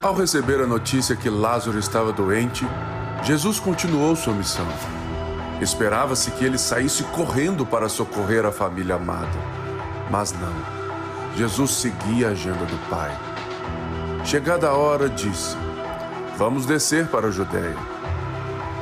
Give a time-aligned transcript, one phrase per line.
[0.00, 2.64] Ao receber a notícia que Lázaro estava doente,
[3.24, 4.68] Jesus continuou sua missão.
[5.60, 9.36] Esperava-se que ele saísse correndo para socorrer a família amada.
[10.08, 10.54] Mas não.
[11.36, 13.10] Jesus seguia a agenda do Pai.
[14.24, 15.56] Chegada a hora, disse:
[16.36, 17.76] Vamos descer para a Judéia.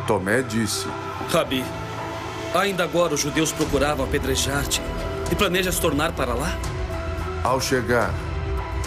[0.06, 0.86] Tomé disse:
[1.30, 1.64] Rabi,
[2.54, 4.82] ainda agora os judeus procuravam apedrejar-te
[5.32, 6.54] e planejas tornar para lá?
[7.42, 8.12] Ao chegar,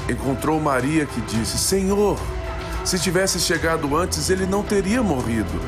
[0.10, 2.20] encontrou Maria que disse: Senhor,
[2.84, 5.60] se tivesse chegado antes, ele não teria morrido.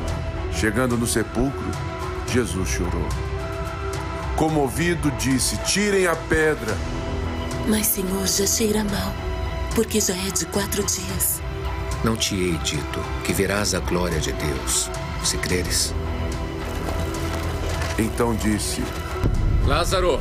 [0.52, 1.70] Chegando no sepulcro,
[2.26, 3.08] Jesus chorou.
[4.36, 6.76] Comovido, disse: Tirem a pedra.
[7.68, 9.14] Mas, Senhor, já cheira mal,
[9.74, 11.40] porque já é de quatro dias.
[12.02, 14.90] Não te hei dito que verás a glória de Deus,
[15.22, 15.94] se creres.
[17.98, 18.82] Então disse:
[19.64, 20.18] Lázaro,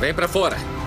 [0.00, 0.77] vem para fora.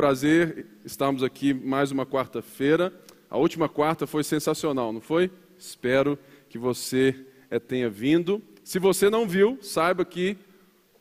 [0.00, 2.90] Prazer estarmos aqui mais uma quarta-feira.
[3.28, 5.30] A última quarta foi sensacional, não foi?
[5.58, 7.14] Espero que você
[7.50, 8.40] é, tenha vindo.
[8.64, 10.38] Se você não viu, saiba que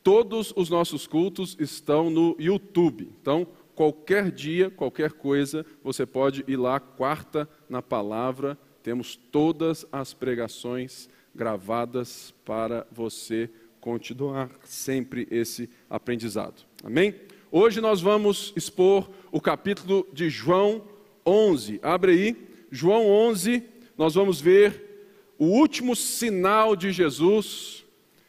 [0.04, 3.10] todos os nossos cultos estão no YouTube.
[3.22, 8.58] Então, qualquer dia, qualquer coisa, você pode ir lá, quarta na palavra.
[8.84, 16.66] Temos todas as pregações gravadas para você continuar sempre esse aprendizado.
[16.84, 17.16] Amém?
[17.52, 20.88] Hoje nós vamos expor o capítulo de João
[21.26, 21.80] 11.
[21.82, 23.64] Abre aí, João 11,
[23.98, 27.84] nós vamos ver o último sinal de Jesus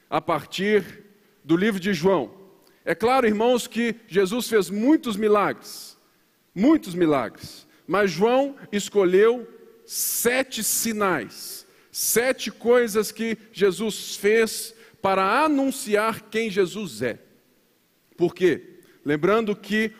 [0.09, 1.05] a partir
[1.45, 2.33] do livro de João.
[2.83, 5.99] É claro, irmãos, que Jesus fez muitos milagres,
[6.55, 9.47] muitos milagres, mas João escolheu
[9.85, 17.19] sete sinais, sete coisas que Jesus fez para anunciar quem Jesus é.
[18.17, 18.70] Por quê?
[19.05, 19.93] Lembrando que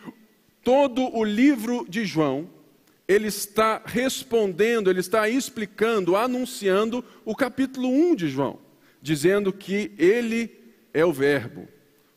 [0.63, 2.49] todo o livro de João,
[3.07, 8.59] ele está respondendo, ele está explicando, anunciando o capítulo 1 de João,
[9.01, 10.51] dizendo que ele
[10.93, 11.67] é o Verbo.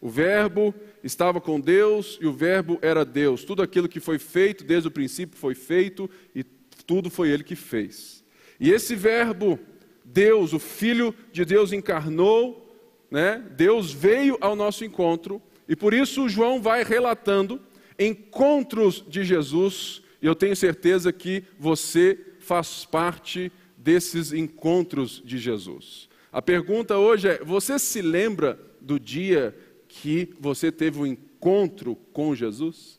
[0.01, 3.43] O Verbo estava com Deus e o Verbo era Deus.
[3.43, 6.45] Tudo aquilo que foi feito desde o princípio foi feito e
[6.87, 8.23] tudo foi ele que fez.
[8.61, 9.59] E esse Verbo,
[10.05, 12.79] Deus, o Filho de Deus encarnou,
[13.11, 13.43] né?
[13.57, 17.61] Deus veio ao nosso encontro e por isso João vai relatando
[17.99, 26.09] encontros de Jesus, e eu tenho certeza que você faz parte desses encontros de Jesus.
[26.33, 29.57] A pergunta hoje é: você se lembra do dia
[29.89, 32.99] que você teve um encontro com Jesus?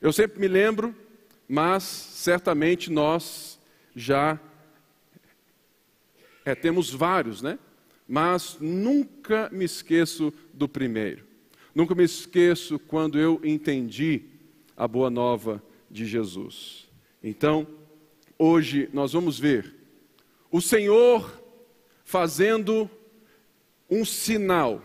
[0.00, 0.94] Eu sempre me lembro,
[1.48, 3.58] mas certamente nós
[3.94, 4.38] já
[6.44, 7.58] é, temos vários, né?
[8.06, 11.24] Mas nunca me esqueço do primeiro.
[11.74, 14.22] Nunca me esqueço quando eu entendi
[14.76, 16.88] a boa nova de Jesus.
[17.20, 17.66] Então,
[18.38, 19.74] hoje nós vamos ver
[20.52, 21.42] o Senhor
[22.04, 22.88] fazendo
[23.90, 24.82] um sinal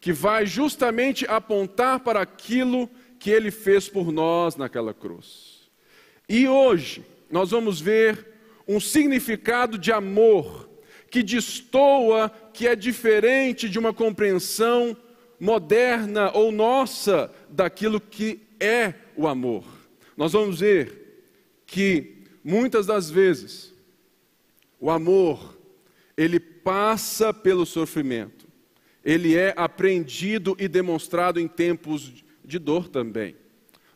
[0.00, 2.90] que vai justamente apontar para aquilo
[3.20, 5.70] que ele fez por nós naquela cruz.
[6.28, 8.26] E hoje nós vamos ver
[8.66, 10.68] um significado de amor
[11.08, 14.96] que destoa, que é diferente de uma compreensão
[15.42, 19.64] moderna ou nossa daquilo que é o amor.
[20.16, 21.24] Nós vamos ver
[21.66, 23.74] que muitas das vezes
[24.78, 25.58] o amor
[26.16, 28.46] ele passa pelo sofrimento.
[29.04, 33.34] Ele é aprendido e demonstrado em tempos de dor também.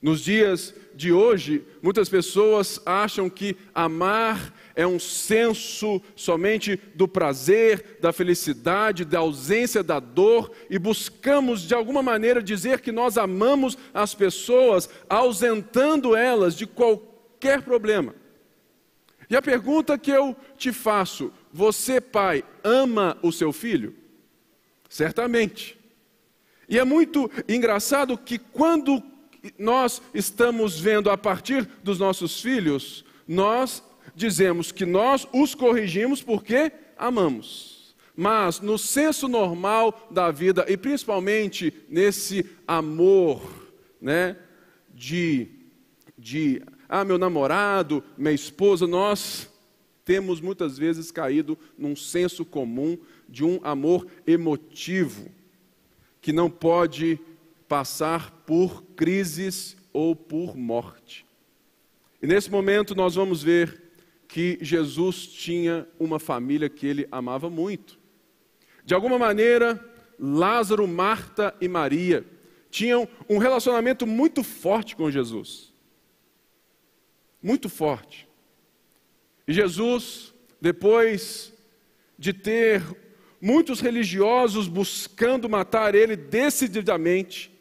[0.02, 7.96] Nos dias de hoje, muitas pessoas acham que amar é um senso somente do prazer,
[7.98, 13.78] da felicidade, da ausência da dor, e buscamos de alguma maneira dizer que nós amamos
[13.94, 18.14] as pessoas, ausentando elas de qualquer problema.
[19.30, 23.94] E a pergunta que eu te faço: você, pai, ama o seu filho?
[24.90, 25.76] Certamente.
[26.68, 29.02] E é muito engraçado que quando
[29.58, 33.82] nós estamos vendo a partir dos nossos filhos, nós
[34.16, 37.94] dizemos que nós os corrigimos porque amamos.
[38.16, 43.42] Mas no senso normal da vida, e principalmente nesse amor,
[44.00, 44.34] né,
[44.94, 45.48] de,
[46.16, 49.50] de, ah, meu namorado, minha esposa, nós
[50.02, 52.96] temos muitas vezes caído num senso comum
[53.28, 55.28] de um amor emotivo,
[56.22, 57.20] que não pode
[57.68, 61.26] passar por crises ou por morte.
[62.22, 63.85] E nesse momento nós vamos ver
[64.28, 67.98] que Jesus tinha uma família que ele amava muito.
[68.84, 69.84] De alguma maneira,
[70.18, 72.24] Lázaro, Marta e Maria
[72.70, 75.72] tinham um relacionamento muito forte com Jesus.
[77.42, 78.28] Muito forte.
[79.46, 81.52] E Jesus, depois
[82.18, 82.82] de ter
[83.40, 87.52] muitos religiosos buscando matar ele decididamente,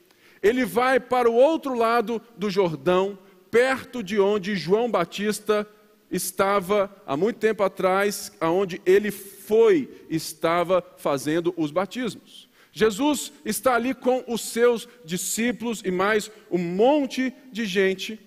[0.41, 3.18] ele vai para o outro lado do Jordão,
[3.51, 5.68] perto de onde João Batista
[6.12, 12.50] estava há muito tempo atrás, aonde ele foi, estava fazendo os batismos.
[12.72, 18.19] Jesus está ali com os seus discípulos e mais um monte de gente,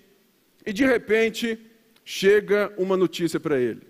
[0.65, 1.59] e de repente
[2.03, 3.81] chega uma notícia para ele.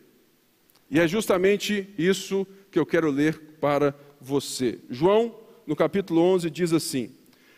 [0.92, 4.80] E é justamente isso que eu quero ler para você.
[4.90, 5.34] João,
[5.66, 7.16] no capítulo 11, diz assim: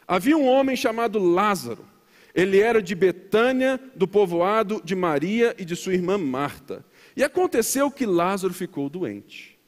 [0.07, 1.90] Havia um homem chamado Lázaro.
[2.33, 6.85] Ele era de Betânia, do povoado de Maria e de sua irmã Marta.
[7.15, 9.59] E aconteceu que Lázaro ficou doente.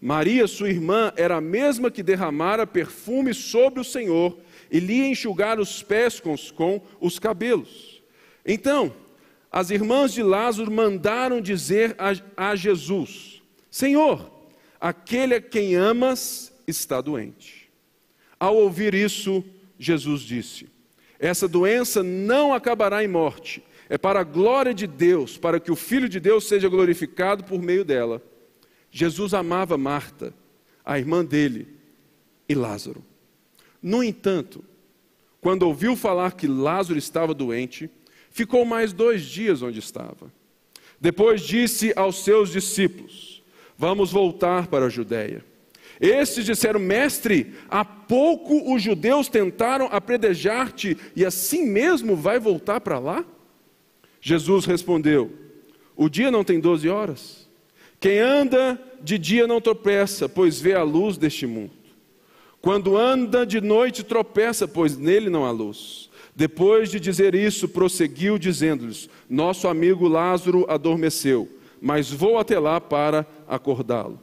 [0.00, 4.38] Maria, sua irmã, era a mesma que derramara perfume sobre o Senhor
[4.70, 8.02] e lhe enxugar os pés com, com os cabelos.
[8.44, 8.94] Então,
[9.50, 14.30] as irmãs de Lázaro mandaram dizer a, a Jesus: Senhor,
[14.80, 17.70] aquele a quem amas está doente.
[18.38, 19.42] Ao ouvir isso,
[19.78, 20.68] Jesus disse:
[21.24, 25.74] Essa doença não acabará em morte, é para a glória de Deus, para que o
[25.74, 28.22] Filho de Deus seja glorificado por meio dela.
[28.90, 30.34] Jesus amava Marta,
[30.84, 31.66] a irmã dele,
[32.46, 33.02] e Lázaro.
[33.82, 34.62] No entanto,
[35.40, 37.88] quando ouviu falar que Lázaro estava doente,
[38.30, 40.30] ficou mais dois dias onde estava.
[41.00, 43.42] Depois disse aos seus discípulos:
[43.78, 45.42] Vamos voltar para a Judéia.
[46.04, 52.98] Estes disseram, mestre, há pouco os judeus tentaram apredejar-te e assim mesmo vai voltar para
[52.98, 53.24] lá?
[54.20, 55.32] Jesus respondeu:
[55.96, 57.48] O dia não tem doze horas.
[57.98, 61.72] Quem anda de dia não tropeça, pois vê a luz deste mundo.
[62.60, 66.10] Quando anda de noite tropeça, pois nele não há luz.
[66.36, 71.48] Depois de dizer isso, prosseguiu dizendo-lhes: Nosso amigo Lázaro adormeceu
[71.84, 74.18] mas vou até lá para acordá-lo.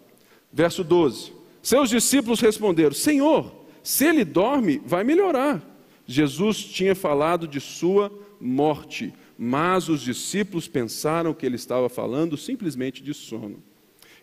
[0.52, 1.32] Verso 12:
[1.62, 3.54] Seus discípulos responderam: Senhor,
[3.84, 5.68] se ele dorme, vai melhorar.
[6.06, 13.02] Jesus tinha falado de sua morte, mas os discípulos pensaram que ele estava falando simplesmente
[13.04, 13.62] de sono.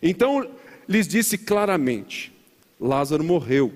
[0.01, 0.49] Então
[0.87, 2.31] lhes disse claramente:
[2.79, 3.73] Lázaro morreu,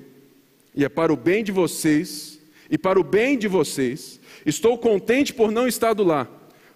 [0.75, 2.39] e é para o bem de vocês,
[2.69, 6.27] e para o bem de vocês, estou contente por não estar do lá,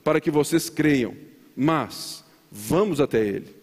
[0.04, 1.16] para que vocês creiam,
[1.56, 3.56] mas Vamos até ele.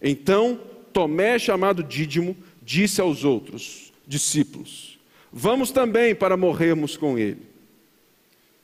[0.00, 0.60] Então
[0.92, 4.98] Tomé, chamado Dídimo, disse aos outros discípulos:
[5.32, 7.42] Vamos também para morrermos com ele.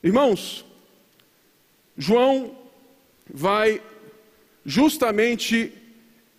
[0.03, 0.65] Irmãos,
[1.97, 2.56] João
[3.29, 3.83] vai
[4.65, 5.73] justamente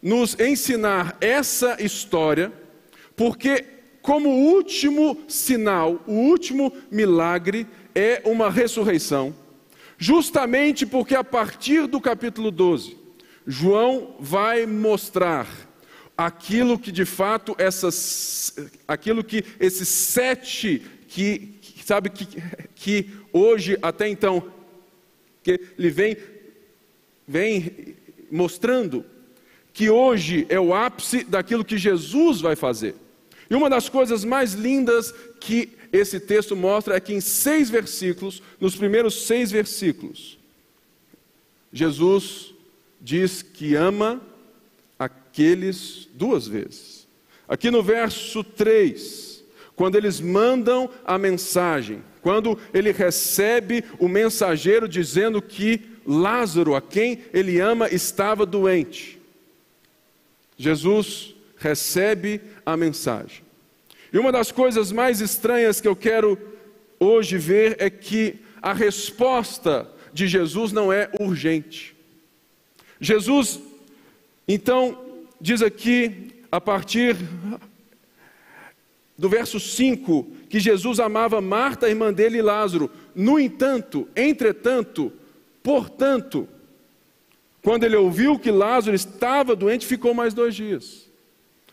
[0.01, 2.53] nos ensinar essa história,
[3.15, 3.65] porque,
[4.01, 9.35] como último sinal, o último milagre é uma ressurreição,
[9.97, 12.97] justamente porque a partir do capítulo 12,
[13.45, 15.68] João vai mostrar
[16.19, 18.53] aquilo que de fato essas,
[18.85, 22.27] aquilo que esses sete que sabe que,
[22.75, 24.51] que hoje até então
[25.41, 26.17] que ele vem
[27.25, 27.95] vem
[28.29, 29.05] mostrando
[29.71, 32.95] que hoje é o ápice daquilo que Jesus vai fazer.
[33.49, 38.43] E uma das coisas mais lindas que esse texto mostra é que em seis versículos,
[38.59, 40.37] nos primeiros seis versículos,
[41.71, 42.53] Jesus
[42.99, 44.21] diz que ama
[44.99, 47.07] aqueles duas vezes.
[47.47, 49.43] Aqui no verso 3,
[49.75, 57.23] quando eles mandam a mensagem, quando ele recebe o mensageiro dizendo que Lázaro, a quem
[57.33, 59.17] ele ama, estava doente.
[60.57, 63.43] Jesus recebe a mensagem.
[64.11, 66.37] E uma das coisas mais estranhas que eu quero
[66.99, 71.95] hoje ver é que a resposta de Jesus não é urgente.
[72.99, 73.59] Jesus,
[74.51, 74.97] então,
[75.39, 77.15] diz aqui, a partir
[79.15, 82.89] do verso 5, que Jesus amava Marta, irmã dele, e Lázaro.
[83.13, 85.13] No entanto, entretanto,
[85.61, 86.49] portanto,
[87.61, 91.07] quando ele ouviu que Lázaro estava doente, ficou mais dois dias.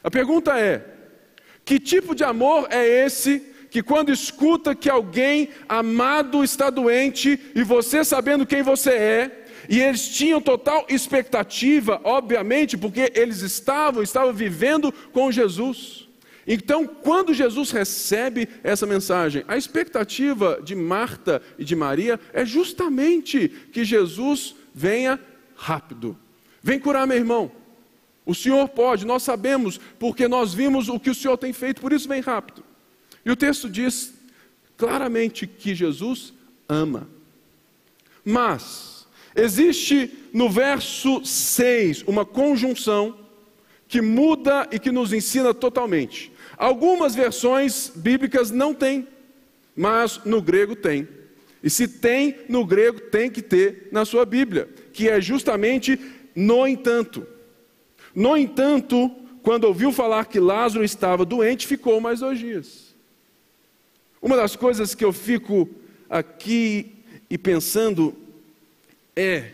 [0.04, 0.84] A pergunta é:
[1.64, 3.40] que tipo de amor é esse
[3.70, 9.80] que, quando escuta que alguém amado está doente e você, sabendo quem você é, e
[9.80, 16.06] eles tinham total expectativa, obviamente, porque eles estavam, estavam vivendo com Jesus.
[16.46, 23.48] Então, quando Jesus recebe essa mensagem, a expectativa de Marta e de Maria é justamente
[23.72, 25.18] que Jesus venha
[25.56, 26.16] rápido.
[26.62, 27.50] Vem curar meu irmão.
[28.24, 31.92] O Senhor pode, nós sabemos, porque nós vimos o que o Senhor tem feito, por
[31.92, 32.62] isso vem rápido.
[33.24, 34.14] E o texto diz
[34.76, 36.32] claramente que Jesus
[36.68, 37.08] ama.
[38.24, 38.95] Mas
[39.36, 43.18] existe no verso 6 uma conjunção
[43.86, 46.32] que muda e que nos ensina totalmente.
[46.56, 49.06] Algumas versões bíblicas não têm,
[49.76, 51.06] mas no grego tem.
[51.62, 55.98] E se tem no grego, tem que ter na sua Bíblia, que é justamente
[56.34, 57.26] no entanto.
[58.14, 59.10] No entanto,
[59.42, 62.94] quando ouviu falar que Lázaro estava doente, ficou mais dois dias.
[64.20, 65.68] Uma das coisas que eu fico
[66.08, 66.94] aqui
[67.28, 68.16] e pensando
[69.16, 69.52] é: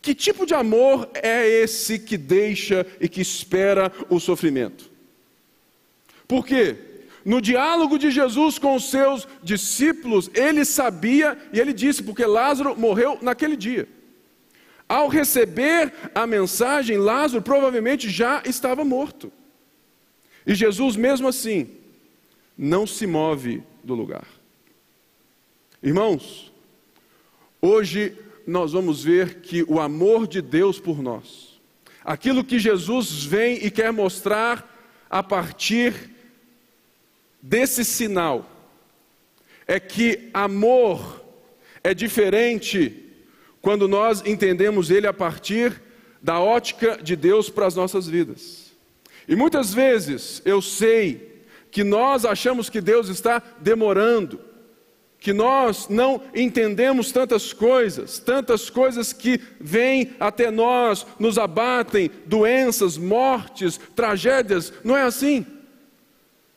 [0.00, 4.90] que tipo de amor é esse que deixa e que espera o sofrimento?
[6.26, 6.76] Porque
[7.24, 12.78] no diálogo de Jesus com os seus discípulos, ele sabia e ele disse, porque Lázaro
[12.78, 13.88] morreu naquele dia.
[14.88, 19.32] Ao receber a mensagem, Lázaro provavelmente já estava morto.
[20.46, 21.68] E Jesus, mesmo assim,
[22.56, 24.26] não se move do lugar.
[25.82, 26.52] Irmãos,
[27.60, 31.60] hoje nós vamos ver que o amor de Deus por nós,
[32.04, 36.10] aquilo que Jesus vem e quer mostrar a partir
[37.42, 38.48] desse sinal,
[39.66, 41.24] é que amor
[41.82, 43.04] é diferente
[43.60, 45.82] quando nós entendemos ele a partir
[46.22, 48.72] da ótica de Deus para as nossas vidas.
[49.28, 54.40] E muitas vezes eu sei que nós achamos que Deus está demorando,
[55.18, 62.96] que nós não entendemos tantas coisas, tantas coisas que vêm até nós, nos abatem, doenças,
[62.96, 65.44] mortes, tragédias, não é assim?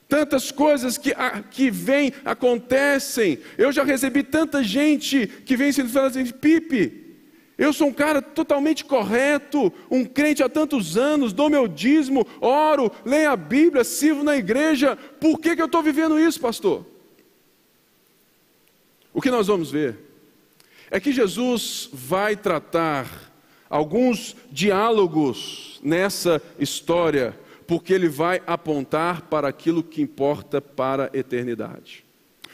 [0.07, 1.13] Tantas coisas que,
[1.51, 3.39] que vêm, acontecem.
[3.57, 7.09] Eu já recebi tanta gente que vem se falando assim, Pipe,
[7.57, 12.91] eu sou um cara totalmente correto, um crente há tantos anos, dou meu dízimo, oro,
[13.03, 14.95] leio a Bíblia, sirvo na igreja.
[15.19, 16.85] Por que, que eu estou vivendo isso, pastor?
[19.13, 19.97] O que nós vamos ver
[20.91, 23.31] é que Jesus vai tratar
[23.69, 27.37] alguns diálogos nessa história,
[27.67, 32.03] porque ele vai apontar para aquilo que importa para a eternidade.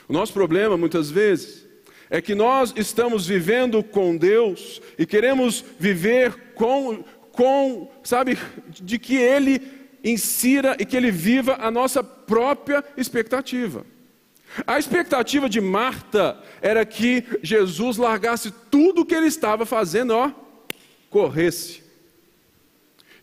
[0.08, 1.66] O nosso problema, muitas vezes,
[2.10, 8.38] é que nós estamos vivendo com Deus e queremos viver com, com, sabe,
[8.70, 9.62] de que Ele
[10.04, 13.86] insira e que Ele viva a nossa própria expectativa.
[14.66, 20.32] A expectativa de Marta era que Jesus largasse tudo o que ele estava fazendo, ó,
[21.10, 21.84] corresse.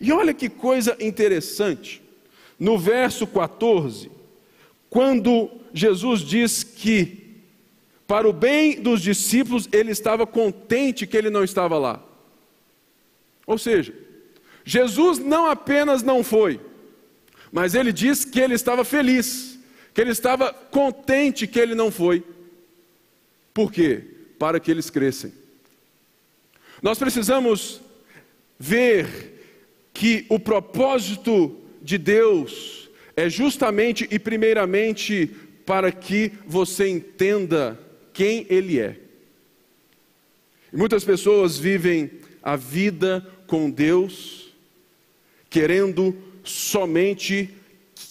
[0.00, 2.02] E olha que coisa interessante.
[2.58, 4.10] No verso 14,
[4.90, 7.40] quando Jesus diz que,
[8.06, 12.02] para o bem dos discípulos, ele estava contente que ele não estava lá.
[13.46, 13.94] Ou seja,
[14.64, 16.60] Jesus não apenas não foi,
[17.50, 19.51] mas ele diz que ele estava feliz
[19.94, 22.24] que ele estava contente que ele não foi.
[23.52, 24.02] Por quê?
[24.38, 25.32] Para que eles crescem.
[26.82, 27.80] Nós precisamos
[28.58, 29.32] ver
[29.92, 35.30] que o propósito de Deus é justamente e primeiramente
[35.66, 37.78] para que você entenda
[38.12, 38.96] quem Ele é.
[40.72, 42.10] E muitas pessoas vivem
[42.42, 44.52] a vida com Deus
[45.50, 47.54] querendo somente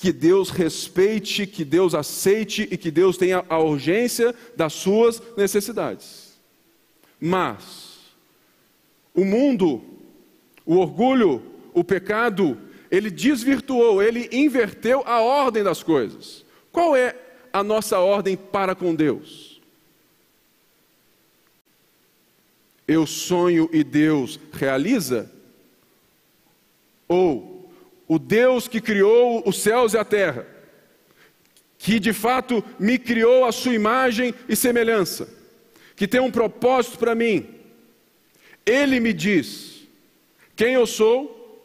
[0.02, 6.40] que Deus respeite, que Deus aceite e que Deus tenha a urgência das suas necessidades.
[7.20, 8.00] Mas
[9.14, 9.84] o mundo,
[10.66, 12.58] o orgulho, o pecado,
[12.90, 16.44] ele desvirtuou, ele inverteu a ordem das coisas.
[16.72, 17.16] Qual é
[17.54, 19.62] a nossa ordem para com Deus?
[22.88, 25.32] Eu sonho e Deus realiza?
[27.08, 27.51] Ou
[28.12, 30.46] o Deus que criou os céus e a terra,
[31.78, 35.30] que de fato me criou a sua imagem e semelhança,
[35.96, 37.48] que tem um propósito para mim,
[38.66, 39.88] ele me diz
[40.58, 41.64] quem eu sou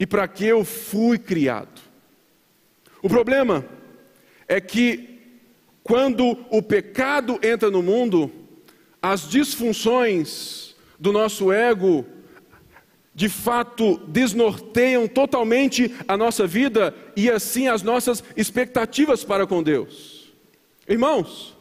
[0.00, 1.78] e para que eu fui criado.
[3.02, 3.66] O problema
[4.48, 5.20] é que
[5.82, 8.32] quando o pecado entra no mundo,
[9.02, 12.06] as disfunções do nosso ego
[13.14, 20.32] de fato desnorteiam totalmente a nossa vida e assim as nossas expectativas para com Deus.
[20.88, 21.56] Irmãos,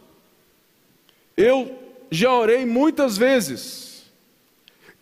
[1.37, 1.79] eu
[2.09, 4.11] já orei muitas vezes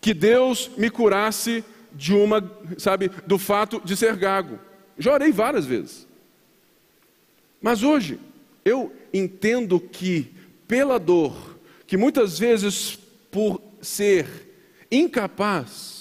[0.00, 2.42] que Deus me curasse de uma,
[2.76, 4.58] sabe, do fato de ser gago.
[4.98, 6.06] Já orei várias vezes.
[7.60, 8.18] Mas hoje
[8.64, 10.32] eu entendo que
[10.68, 12.98] pela dor, que muitas vezes
[13.30, 14.26] por ser
[14.90, 15.91] incapaz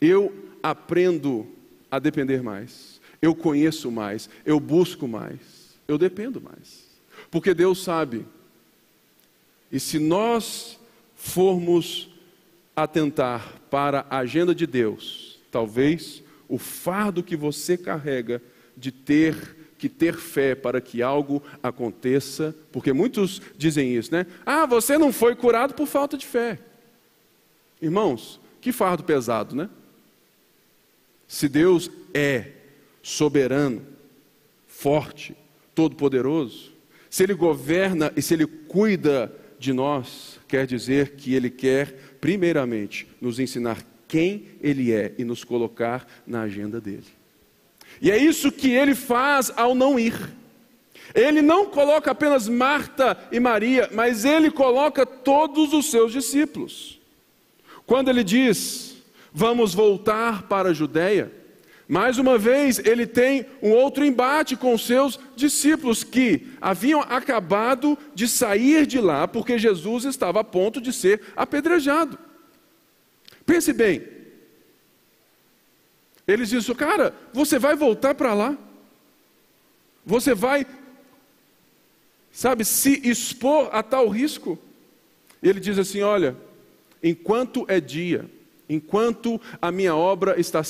[0.00, 0.32] eu
[0.62, 1.46] aprendo
[1.90, 6.84] a depender mais, eu conheço mais, eu busco mais, eu dependo mais.
[7.30, 8.26] Porque Deus sabe.
[9.70, 10.78] E se nós
[11.14, 12.08] formos
[12.76, 18.42] atentar para a agenda de Deus, talvez o fardo que você carrega
[18.76, 24.26] de ter que ter fé para que algo aconteça, porque muitos dizem isso, né?
[24.46, 26.58] Ah, você não foi curado por falta de fé.
[27.82, 29.68] Irmãos, que fardo pesado, né?
[31.26, 32.52] Se Deus é
[33.02, 33.82] soberano,
[34.66, 35.34] forte,
[35.74, 36.72] todo-poderoso,
[37.10, 43.06] se Ele governa e se Ele cuida de nós, quer dizer que Ele quer, primeiramente,
[43.20, 43.78] nos ensinar
[44.08, 47.06] quem Ele é e nos colocar na agenda dele.
[48.00, 50.14] E é isso que Ele faz ao não ir.
[51.14, 57.00] Ele não coloca apenas Marta e Maria, mas Ele coloca todos os seus discípulos.
[57.86, 58.93] Quando Ele diz,
[59.34, 61.30] vamos voltar para a Judéia,
[61.86, 68.26] mais uma vez, ele tem um outro embate com seus discípulos que haviam acabado de
[68.26, 72.18] sair de lá porque Jesus estava a ponto de ser apedrejado.
[73.44, 74.02] Pense bem.
[76.26, 78.56] Eles dizem: Cara, você vai voltar para lá?
[80.06, 80.66] Você vai,
[82.32, 84.58] sabe, se expor a tal risco?
[85.42, 86.34] Ele diz assim: Olha,
[87.02, 88.24] enquanto é dia,
[88.74, 90.62] enquanto a minha obra está,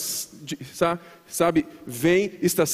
[1.26, 2.64] sabe, vem, está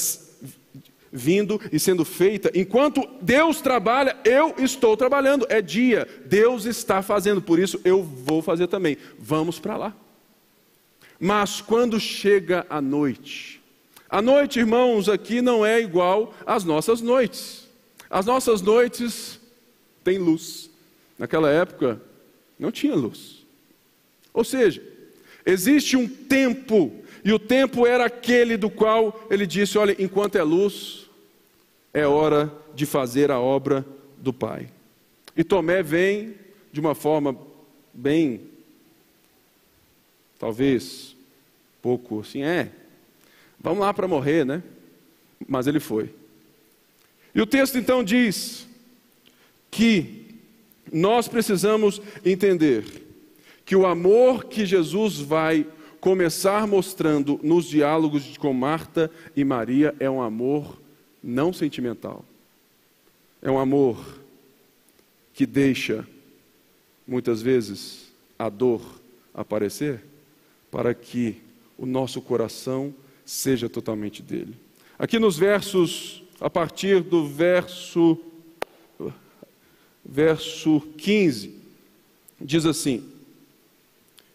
[1.11, 7.41] vindo e sendo feita, enquanto Deus trabalha, eu estou trabalhando, é dia, Deus está fazendo,
[7.41, 8.97] por isso eu vou fazer também.
[9.19, 9.95] Vamos para lá.
[11.19, 13.61] Mas quando chega a noite,
[14.09, 17.69] a noite, irmãos, aqui não é igual às nossas noites.
[18.09, 19.39] As nossas noites
[20.03, 20.69] têm luz.
[21.17, 22.01] Naquela época
[22.59, 23.45] não tinha luz.
[24.33, 24.81] Ou seja,
[25.45, 26.91] Existe um tempo,
[27.23, 31.09] e o tempo era aquele do qual ele disse: Olha, enquanto é luz,
[31.93, 33.85] é hora de fazer a obra
[34.17, 34.67] do Pai.
[35.35, 36.35] E Tomé vem
[36.71, 37.37] de uma forma
[37.93, 38.41] bem,
[40.39, 41.15] talvez,
[41.81, 42.71] pouco assim, é,
[43.59, 44.63] vamos lá para morrer, né?
[45.47, 46.13] Mas ele foi.
[47.33, 48.67] E o texto então diz
[49.69, 50.35] que
[50.91, 53.10] nós precisamos entender
[53.65, 55.65] que o amor que Jesus vai
[55.99, 60.81] começar mostrando nos diálogos com Marta e Maria é um amor
[61.23, 62.25] não sentimental.
[63.41, 64.19] É um amor
[65.33, 66.07] que deixa,
[67.07, 68.81] muitas vezes, a dor
[69.33, 70.03] aparecer,
[70.71, 71.41] para que
[71.77, 72.93] o nosso coração
[73.25, 74.55] seja totalmente dele.
[74.97, 78.17] Aqui nos versos, a partir do verso,
[80.03, 81.55] verso 15,
[82.39, 83.03] diz assim: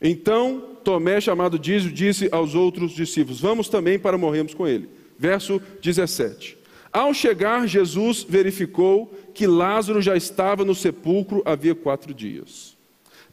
[0.01, 4.89] então Tomé, chamado Dízio, disse aos outros discípulos: Vamos também para morrermos com ele.
[5.19, 6.57] Verso 17.
[6.93, 12.77] Ao chegar, Jesus verificou que Lázaro já estava no sepulcro havia quatro dias.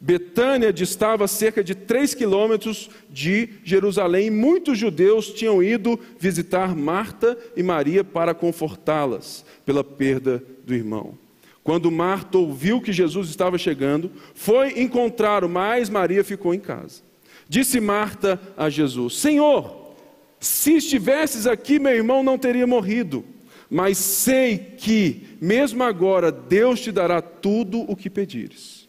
[0.00, 7.62] Betânia distava cerca de três quilômetros de Jerusalém muitos judeus tinham ido visitar Marta e
[7.62, 11.23] Maria para confortá-las pela perda do irmão.
[11.64, 17.02] Quando Marta ouviu que Jesus estava chegando, foi encontrá-lo, mas Maria ficou em casa.
[17.48, 19.94] Disse Marta a Jesus: Senhor,
[20.38, 23.24] se estivesses aqui, meu irmão não teria morrido.
[23.70, 28.86] Mas sei que, mesmo agora, Deus te dará tudo o que pedires.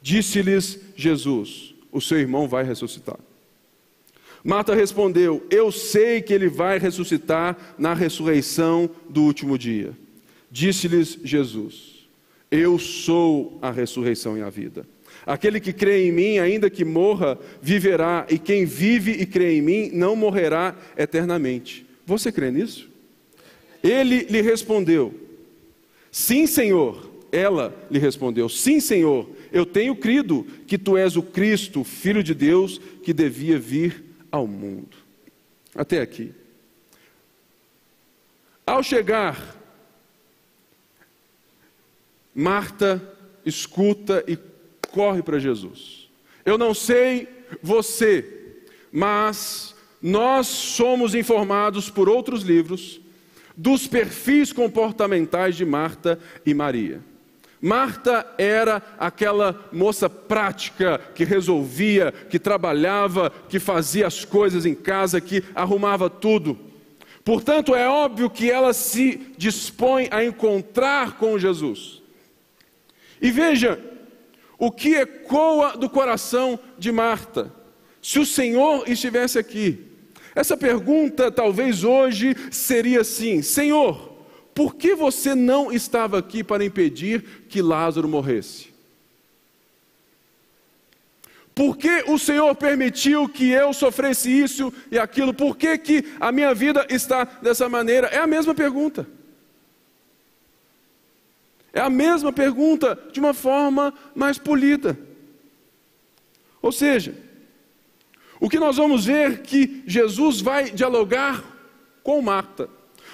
[0.00, 3.18] Disse-lhes Jesus: O seu irmão vai ressuscitar.
[4.44, 9.92] Marta respondeu: Eu sei que ele vai ressuscitar na ressurreição do último dia.
[10.52, 11.91] Disse-lhes Jesus:
[12.52, 14.86] eu sou a ressurreição e a vida.
[15.24, 19.62] Aquele que crê em mim, ainda que morra, viverá, e quem vive e crê em
[19.62, 21.86] mim não morrerá eternamente.
[22.04, 22.90] Você crê nisso?
[23.82, 25.14] Ele lhe respondeu:
[26.10, 27.10] Sim, Senhor.
[27.32, 29.30] Ela lhe respondeu: Sim, Senhor.
[29.50, 34.46] Eu tenho crido que tu és o Cristo, filho de Deus, que devia vir ao
[34.46, 34.96] mundo.
[35.74, 36.32] Até aqui.
[38.66, 39.61] Ao chegar
[42.34, 43.02] Marta
[43.44, 44.38] escuta e
[44.90, 46.08] corre para Jesus.
[46.44, 47.28] Eu não sei
[47.62, 53.00] você, mas nós somos informados por outros livros
[53.56, 57.00] dos perfis comportamentais de Marta e Maria.
[57.60, 65.20] Marta era aquela moça prática que resolvia, que trabalhava, que fazia as coisas em casa,
[65.20, 66.58] que arrumava tudo.
[67.24, 72.01] Portanto, é óbvio que ela se dispõe a encontrar com Jesus.
[73.22, 73.80] E veja
[74.58, 77.52] o que ecoa do coração de Marta.
[78.02, 79.86] Se o Senhor estivesse aqui,
[80.34, 84.12] essa pergunta talvez hoje seria assim: Senhor,
[84.52, 88.72] por que você não estava aqui para impedir que Lázaro morresse?
[91.54, 95.32] Por que o Senhor permitiu que eu sofresse isso e aquilo?
[95.32, 98.08] Por que, que a minha vida está dessa maneira?
[98.08, 99.06] É a mesma pergunta.
[101.72, 104.98] É a mesma pergunta de uma forma mais polida.
[106.60, 107.14] Ou seja,
[108.38, 111.44] o que nós vamos ver que Jesus vai dialogar
[112.02, 112.68] com Marta,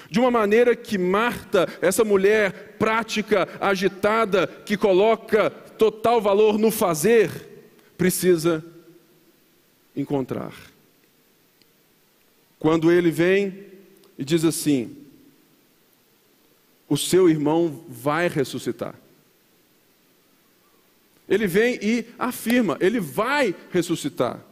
[0.09, 7.29] de uma maneira que Marta, essa mulher prática, agitada, que coloca total valor no fazer,
[7.97, 8.65] precisa
[9.95, 10.53] encontrar.
[12.57, 13.65] Quando ele vem
[14.17, 14.97] e diz assim:
[16.89, 18.95] O seu irmão vai ressuscitar.
[21.27, 24.43] Ele vem e afirma: Ele vai ressuscitar.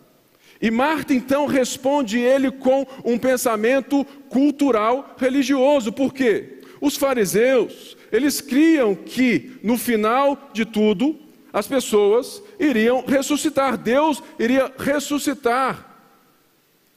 [0.62, 5.91] E Marta então responde ele com um pensamento cultural religioso.
[5.91, 6.62] Por quê?
[6.82, 11.17] Os fariseus, eles criam que no final de tudo
[11.54, 15.97] as pessoas iriam ressuscitar, Deus iria ressuscitar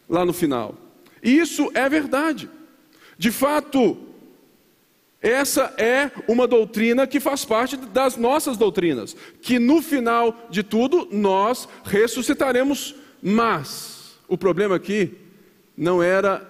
[0.08, 0.74] lá no final.
[1.22, 2.48] E isso é verdade.
[3.16, 3.96] De fato,
[5.22, 11.06] essa é uma doutrina que faz parte das nossas doutrinas, que no final de tudo
[11.12, 15.14] nós ressuscitaremos, mas o problema aqui
[15.76, 16.48] não era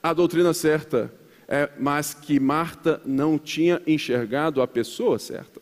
[0.00, 1.12] a doutrina certa,
[1.48, 5.60] é, mas que Marta não tinha enxergado a pessoa certa.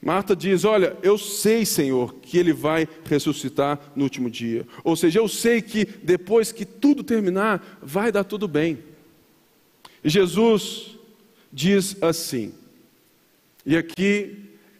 [0.00, 4.66] Marta diz: Olha, eu sei, Senhor, que ele vai ressuscitar no último dia.
[4.82, 8.89] Ou seja, eu sei que depois que tudo terminar, vai dar tudo bem.
[10.04, 10.96] Jesus
[11.52, 12.54] diz assim,
[13.64, 14.36] e aqui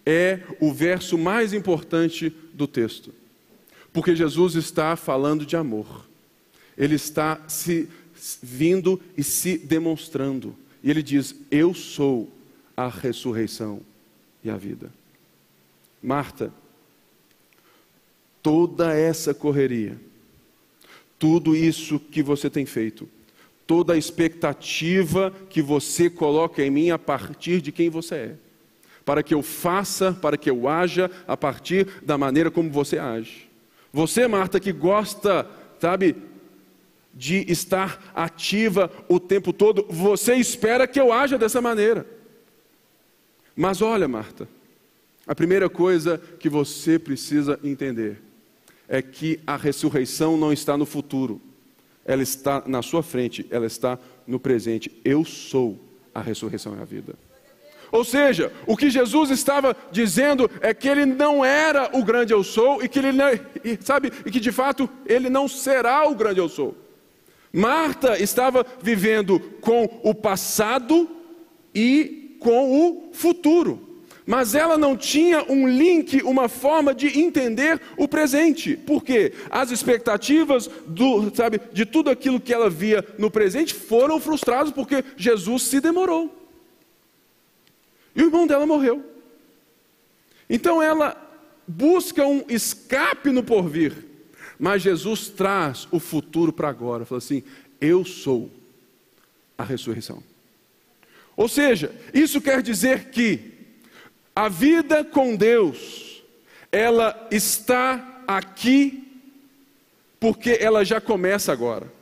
[0.06, 3.12] é o verso mais importante do texto,
[3.92, 6.09] porque Jesus está falando de amor,
[6.76, 7.88] ele está se
[8.42, 12.30] vindo e se demonstrando, e ele diz: Eu sou
[12.76, 13.80] a ressurreição
[14.42, 14.90] e a vida.
[16.02, 16.52] Marta,
[18.42, 19.98] toda essa correria,
[21.18, 23.06] tudo isso que você tem feito,
[23.70, 28.37] toda a expectativa que você coloca em mim a partir de quem você é,
[29.04, 33.48] para que eu faça, para que eu haja a partir da maneira como você age.
[33.92, 36.16] Você, Marta, que gosta, sabe,
[37.14, 42.04] de estar ativa o tempo todo, você espera que eu haja dessa maneira.
[43.54, 44.48] Mas olha, Marta,
[45.24, 48.20] a primeira coisa que você precisa entender
[48.88, 51.40] é que a ressurreição não está no futuro,
[52.04, 55.00] ela está na sua frente, ela está no presente.
[55.04, 55.78] Eu sou
[56.14, 57.14] a ressurreição e a vida.
[57.92, 62.44] Ou seja, o que Jesus estava dizendo é que ele não era o grande eu
[62.44, 63.10] sou e que ele
[63.80, 66.76] sabe, e que de fato ele não será o grande eu sou.
[67.52, 71.10] Marta estava vivendo com o passado
[71.74, 73.89] e com o futuro
[74.26, 78.76] mas ela não tinha um link, uma forma de entender o presente.
[78.76, 79.33] Por quê?
[79.50, 85.04] As expectativas do, sabe, de tudo aquilo que ela via no presente foram frustradas porque
[85.16, 86.37] Jesus se demorou.
[88.14, 89.04] E o irmão dela morreu.
[90.48, 91.16] Então ela
[91.66, 93.94] busca um escape no porvir,
[94.59, 97.04] mas Jesus traz o futuro para agora.
[97.04, 97.42] Fala assim:
[97.80, 98.50] Eu sou
[99.56, 100.22] a ressurreição.
[101.37, 103.59] Ou seja, isso quer dizer que
[104.40, 106.22] a vida com Deus,
[106.72, 109.07] ela está aqui
[110.18, 111.92] porque ela já começa agora.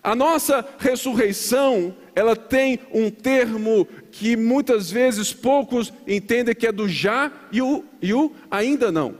[0.00, 6.88] A nossa ressurreição, ela tem um termo que muitas vezes poucos entendem que é do
[6.88, 9.16] já e o, e o ainda não.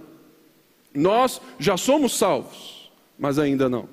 [0.95, 3.89] Nós já somos salvos, mas ainda não.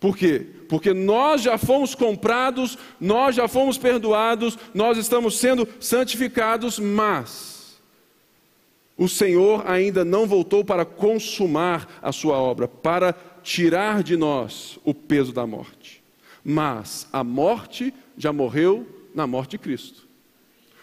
[0.00, 0.44] Por quê?
[0.68, 7.61] Porque nós já fomos comprados, nós já fomos perdoados, nós estamos sendo santificados, mas
[9.02, 13.12] o Senhor ainda não voltou para consumar a sua obra, para
[13.42, 16.00] tirar de nós o peso da morte.
[16.44, 20.06] Mas a morte já morreu na morte de Cristo.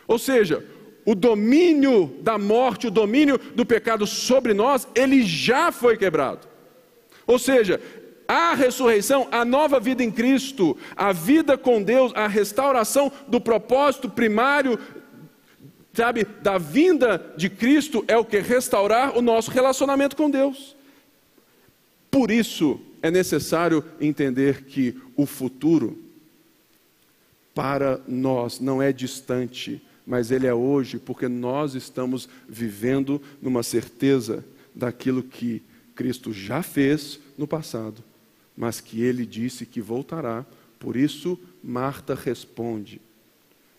[0.06, 0.66] Ou seja,
[1.06, 6.46] o domínio da morte, o domínio do pecado sobre nós, ele já foi quebrado.
[7.26, 7.80] Ou seja,
[8.28, 14.10] a ressurreição, a nova vida em Cristo, a vida com Deus, a restauração do propósito
[14.10, 14.78] primário
[15.94, 18.40] sabe, da vinda de Cristo é o que?
[18.40, 20.76] Restaurar o nosso relacionamento com Deus.
[22.10, 25.98] Por isso é necessário entender que o futuro
[27.54, 34.46] para nós não é distante, mas ele é hoje, porque nós estamos vivendo numa certeza
[34.74, 35.62] daquilo que
[35.94, 38.04] Cristo já fez no passado,
[38.56, 40.46] mas que ele disse que voltará.
[40.80, 43.02] Por isso Marta responde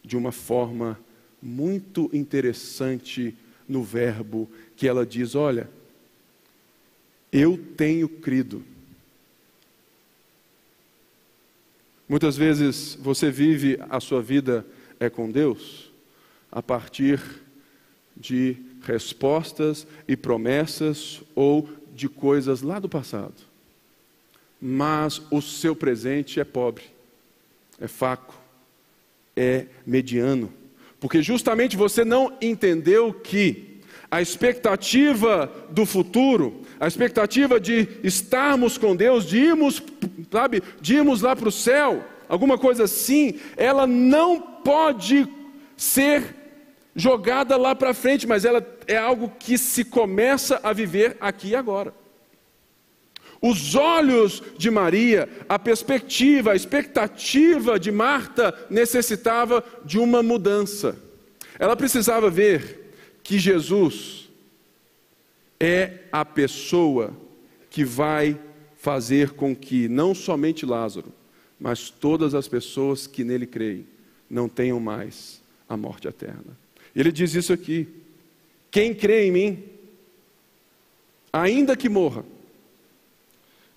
[0.04, 0.98] de uma forma
[1.42, 3.36] muito interessante
[3.68, 5.68] no verbo que ela diz: Olha,
[7.32, 8.62] eu tenho crido.
[12.08, 14.66] Muitas vezes você vive a sua vida
[14.98, 15.90] é com Deus
[16.50, 17.20] a partir
[18.16, 23.34] de respostas e promessas ou de coisas lá do passado.
[24.60, 26.84] Mas o seu presente é pobre,
[27.80, 28.38] é fraco,
[29.36, 30.52] é mediano,
[31.00, 38.94] porque justamente você não entendeu que a expectativa do futuro, a expectativa de estarmos com
[38.94, 39.82] Deus, de irmos,
[40.30, 45.26] sabe, de irmos lá para o céu, alguma coisa assim, ela não pode
[45.76, 46.36] ser
[46.94, 51.56] jogada lá para frente, mas ela é algo que se começa a viver aqui e
[51.56, 51.94] agora.
[53.42, 60.96] Os olhos de Maria, a perspectiva, a expectativa de Marta necessitava de uma mudança.
[61.58, 64.28] Ela precisava ver que Jesus
[65.58, 67.16] é a pessoa
[67.70, 68.38] que vai
[68.76, 71.12] fazer com que não somente Lázaro,
[71.58, 73.86] mas todas as pessoas que nele creem
[74.28, 76.58] não tenham mais a morte eterna.
[76.94, 77.86] Ele diz isso aqui:
[78.70, 79.64] quem crê em mim,
[81.32, 82.24] ainda que morra,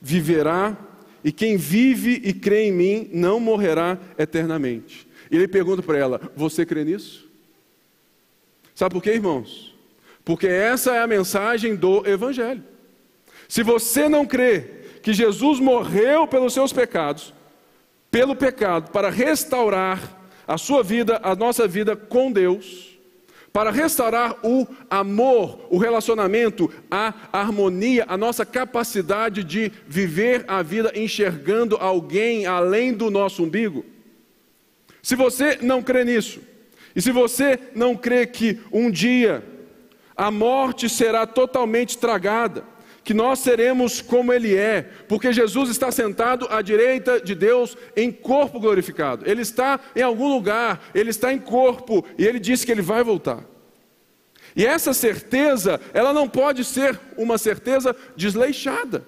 [0.03, 0.77] viverá,
[1.23, 5.07] e quem vive e crê em mim não morrerá eternamente.
[5.31, 7.25] E ele pergunta para ela: Você crê nisso?
[8.75, 9.73] Sabe por quê, irmãos?
[10.25, 12.63] Porque essa é a mensagem do Evangelho.
[13.47, 14.65] Se você não crê
[15.01, 17.33] que Jesus morreu pelos seus pecados,
[18.11, 22.92] pelo pecado, para restaurar a sua vida, a nossa vida com Deus,
[23.53, 30.91] para restaurar o amor, o relacionamento, a harmonia, a nossa capacidade de viver a vida
[30.95, 33.85] enxergando alguém além do nosso umbigo.
[35.03, 36.41] Se você não crê nisso,
[36.95, 39.43] e se você não crê que um dia
[40.17, 42.63] a morte será totalmente tragada,
[43.03, 48.11] que nós seremos como Ele é, porque Jesus está sentado à direita de Deus em
[48.11, 49.29] corpo glorificado.
[49.29, 53.03] Ele está em algum lugar, Ele está em corpo e Ele disse que Ele vai
[53.03, 53.43] voltar.
[54.55, 59.03] E essa certeza, ela não pode ser uma certeza desleixada.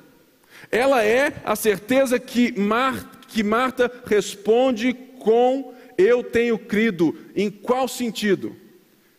[0.71, 7.87] Ela é a certeza que, Mar, que Marta responde com eu tenho crido em qual
[7.87, 8.55] sentido?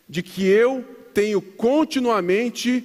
[0.07, 2.83] De que eu tenho continuamente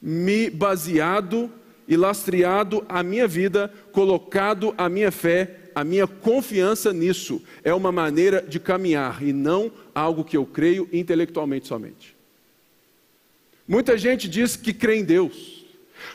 [0.00, 1.50] me baseado
[1.86, 7.42] e lastreado a minha vida, colocado a minha fé, a minha confiança nisso.
[7.64, 12.16] É uma maneira de caminhar e não algo que eu creio intelectualmente somente.
[13.66, 15.64] Muita gente diz que crê em Deus,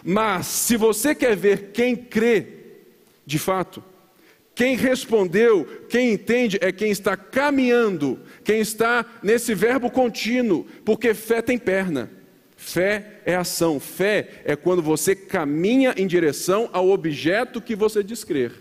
[0.03, 2.47] mas se você quer ver quem crê
[3.25, 3.83] de fato,
[4.53, 11.41] quem respondeu, quem entende, é quem está caminhando, quem está nesse verbo contínuo, porque fé
[11.41, 12.09] tem perna.
[12.65, 18.23] Fé é ação, fé é quando você caminha em direção ao objeto que você diz
[18.23, 18.53] crer.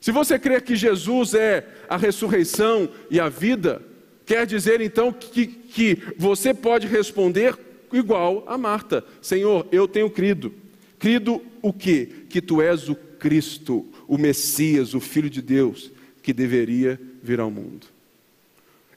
[0.00, 3.82] Se você crer que Jesus é a ressurreição e a vida,
[4.24, 7.54] quer dizer então que, que você pode responder
[7.92, 10.54] igual a Marta: Senhor, eu tenho crido.
[10.98, 12.08] Crido o quê?
[12.30, 17.50] Que tu és o Cristo, o Messias, o Filho de Deus, que deveria vir ao
[17.50, 17.88] mundo.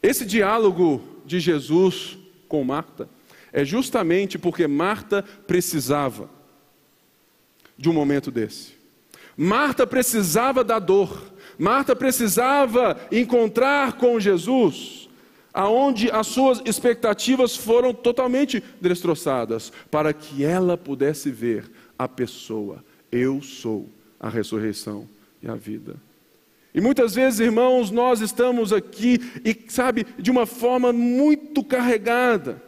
[0.02, 2.18] Esse diálogo de Jesus
[2.48, 3.10] com Marta
[3.54, 6.30] é justamente porque Marta precisava
[7.78, 8.74] de um momento desse.
[9.36, 11.22] Marta precisava da dor,
[11.58, 15.10] Marta precisava encontrar com Jesus,
[15.54, 22.84] aonde as suas expectativas foram totalmente destroçadas, para que ela pudesse ver a pessoa.
[23.12, 25.08] Eu sou a ressurreição
[25.42, 25.96] e a vida.
[26.74, 32.62] E muitas vezes, irmãos, nós estamos aqui e, sabe, de uma forma muito carregada.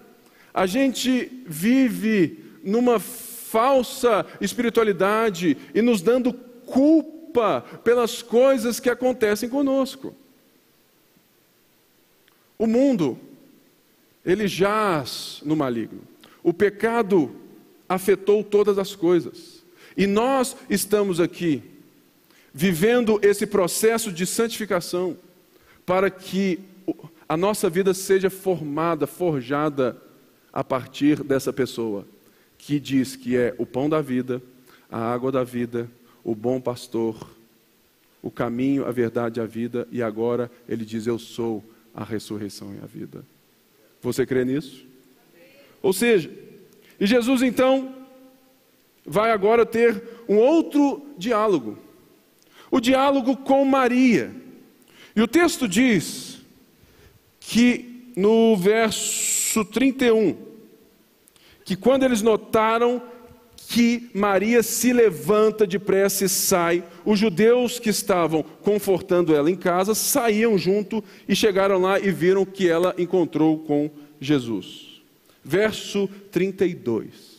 [0.54, 6.34] A gente vive numa falsa espiritualidade e nos dando
[6.66, 10.16] culpa pelas coisas que acontecem conosco.
[12.58, 13.18] O mundo,
[14.26, 16.02] ele jaz no maligno.
[16.44, 17.36] O pecado
[17.90, 19.64] afetou todas as coisas.
[19.98, 21.64] E nós estamos aqui
[22.54, 25.18] vivendo esse processo de santificação
[25.86, 26.60] para que
[27.28, 30.00] a nossa vida seja formada, forjada
[30.54, 32.06] a partir dessa pessoa
[32.58, 34.42] que diz que é o pão da vida,
[34.90, 35.90] a água da vida,
[36.24, 37.28] o bom pastor,
[38.22, 41.64] o caminho, a verdade e a vida, e agora ele diz: Eu sou
[41.94, 43.26] a ressurreição e a vida.
[44.02, 44.86] Você crê nisso?
[45.82, 46.32] Ou seja,
[47.00, 47.96] e Jesus então
[49.06, 51.78] vai agora ter um outro diálogo.
[52.72, 54.34] O diálogo com Maria.
[55.16, 56.40] E o texto diz
[57.40, 60.38] que no verso 31,
[61.66, 63.02] que quando eles notaram
[63.68, 69.96] que Maria se levanta depressa e sai, os judeus que estavam confortando ela em casa
[69.96, 73.90] saíam junto e chegaram lá e viram que ela encontrou com
[74.20, 75.02] Jesus.
[75.44, 77.34] Verso 32.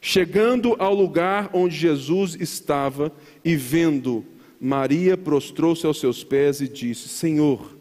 [0.00, 3.12] Chegando ao lugar onde Jesus estava
[3.44, 4.24] e vendo
[4.60, 7.76] Maria, prostrou-se aos seus pés e disse: Senhor,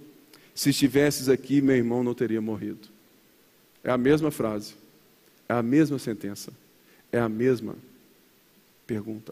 [0.54, 2.95] se estivesses aqui, meu irmão não teria morrido.
[3.86, 4.74] É a mesma frase,
[5.48, 6.52] é a mesma sentença,
[7.12, 7.76] é a mesma
[8.88, 9.32] pergunta.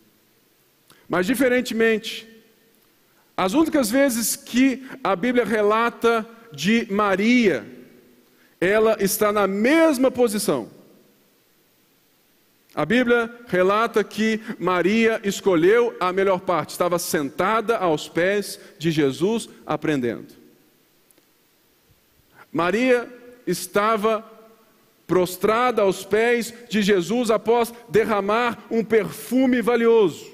[1.09, 2.27] Mas, diferentemente,
[3.35, 7.65] as únicas vezes que a Bíblia relata de Maria,
[8.61, 10.69] ela está na mesma posição.
[12.75, 19.49] A Bíblia relata que Maria escolheu a melhor parte, estava sentada aos pés de Jesus
[19.65, 20.31] aprendendo.
[22.51, 23.11] Maria
[23.47, 24.32] estava
[25.05, 30.25] prostrada aos pés de Jesus após derramar um perfume valioso,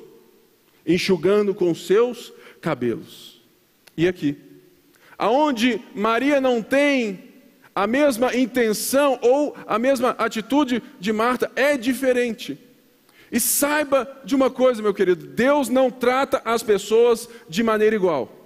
[0.86, 3.42] enxugando com seus cabelos.
[3.98, 4.38] E aqui,
[5.18, 7.24] aonde Maria não tem
[7.76, 12.58] a mesma intenção ou a mesma atitude de Marta, é diferente.
[13.32, 18.39] E saiba de uma coisa, meu querido: Deus não trata as pessoas de maneira igual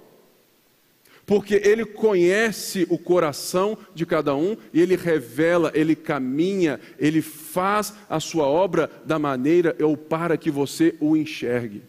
[1.26, 7.94] porque Ele conhece o coração de cada um e Ele revela, Ele caminha, Ele faz
[8.08, 11.82] a sua obra da maneira ou para que você o enxergue.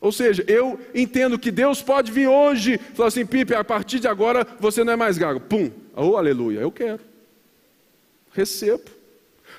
[0.00, 4.06] Ou seja, eu entendo que Deus pode vir hoje falar assim: Pipe, a partir de
[4.06, 5.40] agora você não é mais gago.
[5.40, 7.00] Pum, oh aleluia, eu quero.
[8.30, 8.84] Recebo.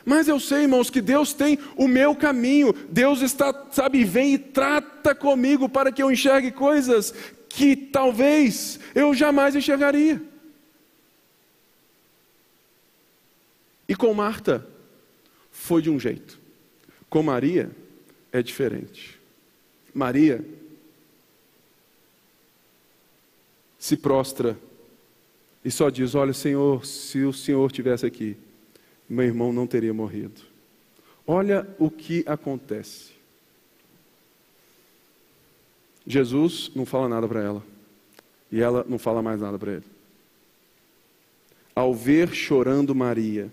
[0.05, 2.71] Mas eu sei, irmãos, que Deus tem o meu caminho.
[2.89, 7.13] Deus está, sabe, vem e trata comigo para que eu enxergue coisas
[7.49, 10.21] que talvez eu jamais enxergaria.
[13.87, 14.67] E com Marta
[15.51, 16.39] foi de um jeito.
[17.09, 17.71] Com Maria
[18.31, 19.19] é diferente.
[19.93, 20.45] Maria
[23.79, 24.57] se prostra
[25.63, 28.35] e só diz: Olha, Senhor, se o Senhor estivesse aqui,
[29.09, 30.41] meu irmão não teria morrido.
[31.27, 33.11] Olha o que acontece.
[36.05, 37.63] Jesus não fala nada para ela.
[38.51, 39.83] E ela não fala mais nada para ele.
[41.75, 43.51] Ao ver chorando Maria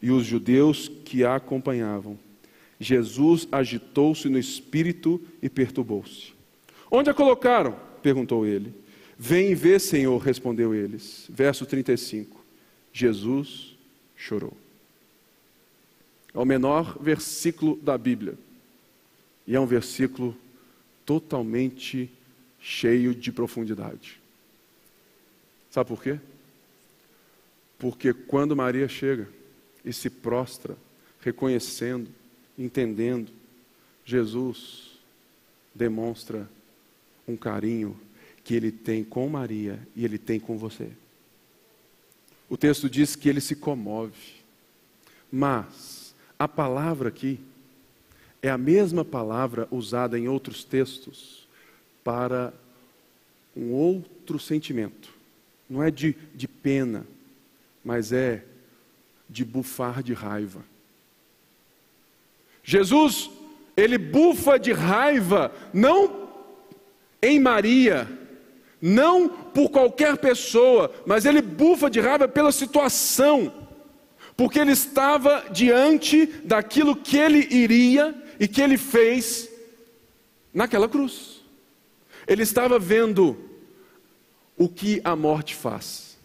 [0.00, 2.18] e os judeus que a acompanhavam,
[2.78, 6.32] Jesus agitou-se no espírito e perturbou-se.
[6.90, 7.76] Onde a colocaram?
[8.02, 8.74] perguntou ele.
[9.16, 11.26] Vem vê, Senhor, respondeu eles.
[11.30, 12.44] Verso 35.
[12.92, 13.71] Jesus
[14.22, 14.56] chorou.
[16.32, 18.38] É o menor versículo da Bíblia.
[19.46, 20.36] E é um versículo
[21.04, 22.08] totalmente
[22.60, 24.20] cheio de profundidade.
[25.70, 26.18] Sabe por quê?
[27.78, 29.28] Porque quando Maria chega
[29.84, 30.76] e se prostra,
[31.20, 32.08] reconhecendo,
[32.56, 33.32] entendendo,
[34.04, 35.00] Jesus
[35.74, 36.48] demonstra
[37.26, 37.98] um carinho
[38.44, 40.90] que ele tem com Maria e ele tem com você
[42.52, 44.42] o texto diz que ele se comove.
[45.32, 47.40] Mas a palavra aqui
[48.42, 51.48] é a mesma palavra usada em outros textos
[52.04, 52.52] para
[53.56, 55.08] um outro sentimento.
[55.66, 57.06] Não é de, de pena,
[57.82, 58.44] mas é
[59.30, 60.62] de bufar de raiva.
[62.62, 63.30] Jesus,
[63.74, 66.28] ele bufa de raiva, não
[67.22, 68.06] em Maria,
[68.82, 73.52] não por qualquer pessoa, mas ele bufa de raiva pela situação,
[74.36, 79.48] porque ele estava diante daquilo que ele iria e que ele fez
[80.52, 81.42] naquela cruz.
[82.26, 83.36] Ele estava vendo
[84.56, 86.18] o que a morte faz.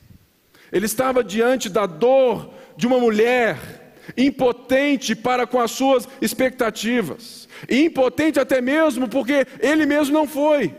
[0.71, 8.39] Ele estava diante da dor de uma mulher impotente para com as suas expectativas, impotente
[8.39, 10.73] até mesmo porque ele mesmo não foi.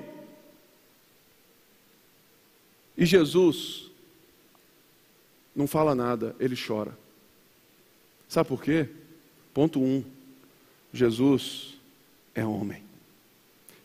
[2.98, 3.92] E Jesus
[5.54, 6.98] não fala nada, ele chora.
[8.28, 8.88] Sabe por quê?
[9.54, 10.02] Ponto um:
[10.92, 11.78] Jesus
[12.34, 12.82] é homem.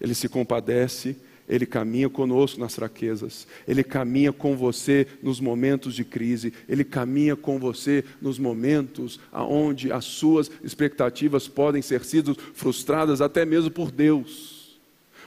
[0.01, 1.15] Ele se compadece,
[1.47, 7.35] ele caminha conosco nas fraquezas, ele caminha com você nos momentos de crise, ele caminha
[7.35, 13.91] com você nos momentos onde as suas expectativas podem ser sido frustradas até mesmo por
[13.91, 14.62] Deus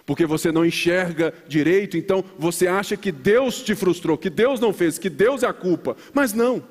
[0.07, 4.73] porque você não enxerga direito, então você acha que Deus te frustrou, que Deus não
[4.73, 5.97] fez, que Deus é a culpa.
[6.15, 6.63] Mas não,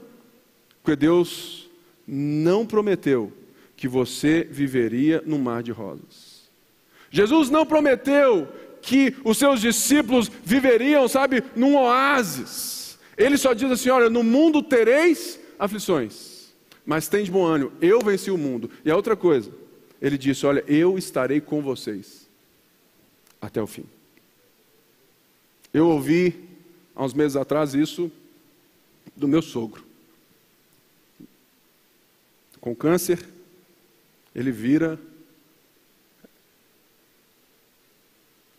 [0.82, 1.70] porque Deus
[2.08, 3.32] não prometeu
[3.76, 6.46] que você viveria no mar de rosas.
[7.12, 8.48] Jesus não prometeu
[8.82, 12.98] que os seus discípulos viveriam, sabe, num oásis.
[13.18, 16.54] Ele só diz assim: olha, no mundo tereis aflições,
[16.86, 18.70] mas tem de bom ânimo, eu venci o mundo.
[18.86, 19.52] E a outra coisa,
[20.02, 22.25] ele disse: olha, eu estarei com vocês
[23.46, 23.86] até o fim.
[25.74, 26.50] Eu ouvi
[26.96, 28.12] há uns meses atrás isso
[29.16, 29.86] do meu sogro.
[32.60, 33.24] Com câncer,
[34.34, 35.00] ele vira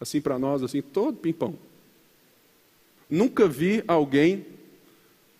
[0.00, 1.58] assim para nós, assim, todo pimpão.
[3.10, 4.46] Nunca vi alguém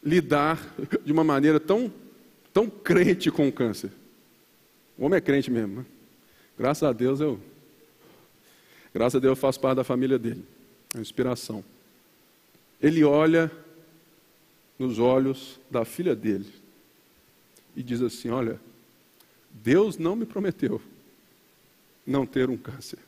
[0.03, 0.75] lidar
[1.05, 1.93] de uma maneira tão,
[2.53, 3.93] tão crente com o câncer.
[4.99, 5.77] O homem é crente mesmo.
[5.77, 5.87] Né?
[6.59, 7.39] Graças a Deus eu.
[8.97, 10.43] Graças a Deus eu faço parte da família dele.
[10.95, 11.63] É uma inspiração.
[12.81, 13.53] Ele olha
[14.79, 16.51] nos olhos da filha dele
[17.77, 18.59] e diz assim: Olha,
[19.51, 20.81] Deus não me prometeu
[22.07, 22.99] não ter um câncer.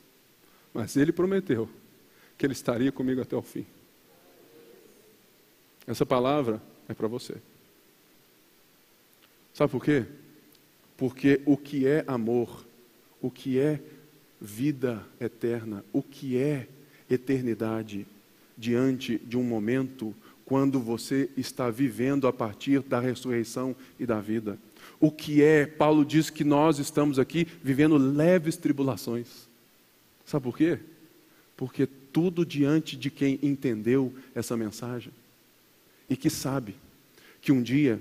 [0.75, 1.67] Mas ele prometeu
[2.37, 3.65] que ele estaria comigo até o fim.
[5.87, 7.35] Essa palavra é para você.
[9.55, 10.05] Sabe por quê?
[10.99, 12.67] Porque o que é amor,
[13.23, 13.81] o que é
[14.41, 16.69] vida eterna, o que é
[17.11, 18.07] eternidade
[18.57, 20.15] diante de um momento
[20.45, 24.59] quando você está vivendo a partir da ressurreição e da vida.
[24.99, 29.49] O que é, Paulo diz que nós estamos aqui vivendo leves tribulações.
[30.25, 30.79] Sabe por quê?
[31.57, 35.13] Porque tudo diante de quem entendeu essa mensagem
[36.09, 36.75] e que sabe
[37.41, 38.01] que um dia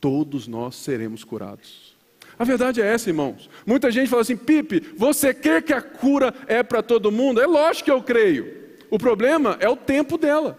[0.00, 1.95] todos nós seremos curados.
[2.38, 3.48] A verdade é essa, irmãos.
[3.64, 7.40] Muita gente fala assim: Pipe, você crê que a cura é para todo mundo?
[7.40, 8.54] É lógico que eu creio.
[8.90, 10.58] O problema é o tempo dela.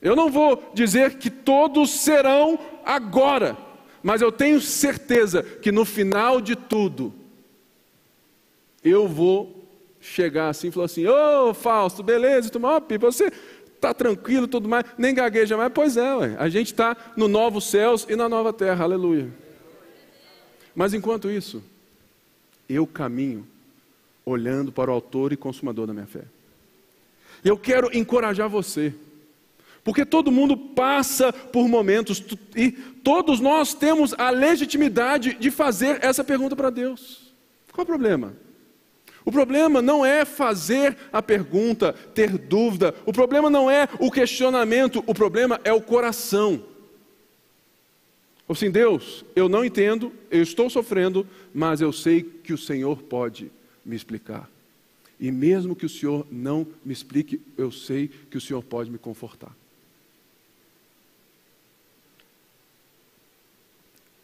[0.00, 3.56] Eu não vou dizer que todos serão agora,
[4.02, 7.12] mas eu tenho certeza que no final de tudo,
[8.82, 9.66] eu vou
[10.00, 12.48] chegar assim e falar assim: Ô oh, Fausto, beleza?
[12.48, 13.32] Tu, oh, Pipa, você
[13.74, 15.72] está tranquilo, tudo mais, nem gagueja mais.
[15.74, 19.43] Pois é, ué, a gente está no novo céus e na nova terra, aleluia.
[20.74, 21.62] Mas enquanto isso,
[22.68, 23.46] eu caminho
[24.24, 26.22] olhando para o Autor e Consumador da minha fé.
[27.44, 28.94] E eu quero encorajar você,
[29.82, 32.24] porque todo mundo passa por momentos
[32.56, 37.32] e todos nós temos a legitimidade de fazer essa pergunta para Deus.
[37.70, 38.34] Qual o problema?
[39.24, 42.94] O problema não é fazer a pergunta, ter dúvida.
[43.06, 45.02] O problema não é o questionamento.
[45.06, 46.62] O problema é o coração.
[48.48, 53.50] Assim, Deus, eu não entendo, eu estou sofrendo, mas eu sei que o Senhor pode
[53.84, 54.50] me explicar.
[55.18, 58.98] E mesmo que o Senhor não me explique, eu sei que o Senhor pode me
[58.98, 59.54] confortar.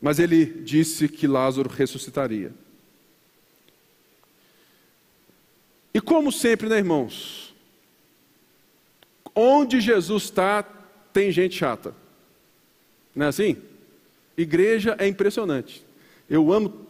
[0.01, 2.53] Mas ele disse que Lázaro ressuscitaria.
[5.93, 7.55] E como sempre, né, irmãos?
[9.35, 10.63] Onde Jesus está,
[11.13, 11.95] tem gente chata.
[13.15, 13.70] Não é assim?
[14.43, 15.85] Igreja é impressionante.
[16.29, 16.87] Eu amo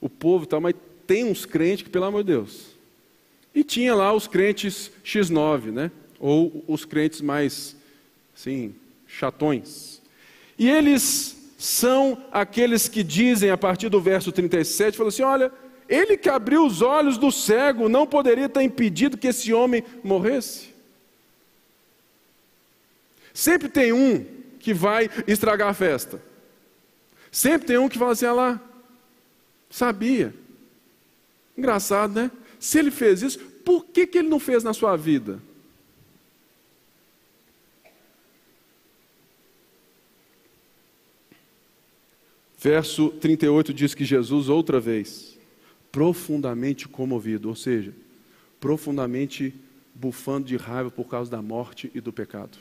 [0.00, 0.74] o povo, tal, mas
[1.06, 2.72] tem uns crentes que, pelo amor de Deus.
[3.54, 5.90] E tinha lá os crentes X9, né?
[6.18, 7.76] Ou os crentes mais,
[8.34, 8.74] assim,
[9.06, 10.00] chatões.
[10.58, 15.52] E eles são aqueles que dizem, a partir do verso 37, falam assim: olha,
[15.88, 20.72] ele que abriu os olhos do cego não poderia ter impedido que esse homem morresse?
[23.34, 24.24] Sempre tem um
[24.58, 26.31] que vai estragar a festa.
[27.32, 28.60] Sempre tem um que fala assim: ah lá,
[29.70, 30.34] sabia.
[31.56, 32.30] Engraçado, né?
[32.60, 35.40] Se ele fez isso, por que, que ele não fez na sua vida?
[42.58, 45.36] Verso 38 diz que Jesus, outra vez,
[45.90, 47.92] profundamente comovido, ou seja,
[48.60, 49.52] profundamente
[49.94, 52.56] bufando de raiva por causa da morte e do pecado.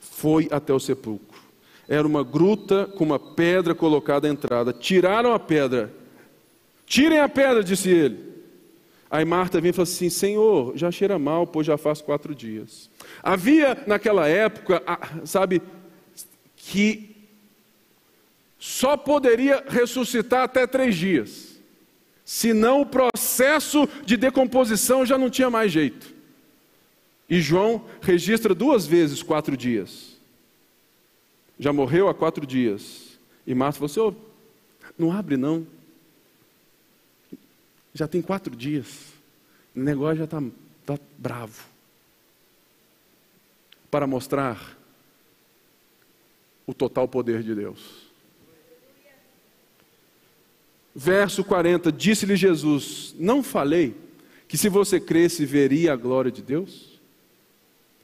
[0.00, 1.47] Foi até o sepulcro.
[1.88, 4.72] Era uma gruta com uma pedra colocada à entrada.
[4.72, 5.92] Tiraram a pedra.
[6.86, 8.28] Tirem a pedra, disse ele.
[9.10, 12.90] Aí Marta vem e fala assim: Senhor, já cheira mal, pois já faz quatro dias.
[13.22, 14.82] Havia naquela época,
[15.24, 15.62] sabe,
[16.56, 17.16] que
[18.58, 21.48] só poderia ressuscitar até três dias
[22.28, 26.12] senão o processo de decomposição já não tinha mais jeito.
[27.26, 30.17] E João registra duas vezes quatro dias.
[31.58, 33.18] Já morreu há quatro dias.
[33.46, 35.66] E Marta falou assim: oh, não abre não.
[37.92, 39.12] Já tem quatro dias.
[39.74, 40.42] O negócio já está
[40.86, 41.64] tá bravo.
[43.90, 44.76] Para mostrar
[46.66, 48.08] o total poder de Deus.
[50.94, 53.96] Verso 40: Disse-lhe Jesus: Não falei
[54.46, 57.00] que se você cresce, veria a glória de Deus?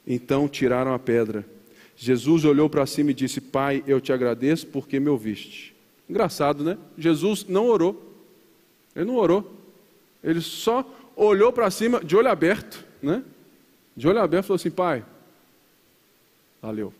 [0.07, 1.45] Então tiraram a pedra.
[1.95, 5.75] Jesus olhou para cima e disse: Pai, eu te agradeço porque me ouviste.
[6.09, 6.77] Engraçado, né?
[6.97, 8.13] Jesus não orou.
[8.95, 9.51] Ele não orou.
[10.23, 10.85] Ele só
[11.15, 13.23] olhou para cima de olho aberto, né?
[13.95, 15.05] De olho aberto falou assim: Pai,
[16.61, 16.93] valeu.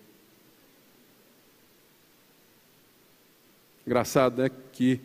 [3.86, 4.50] Engraçado, né?
[4.72, 5.00] Que,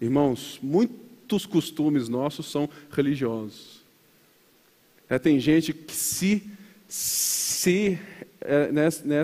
[0.00, 3.84] irmãos, muitos costumes nossos são religiosos.
[5.08, 6.42] É, tem gente que se,
[6.88, 7.98] se
[8.44, 9.22] é, né, né,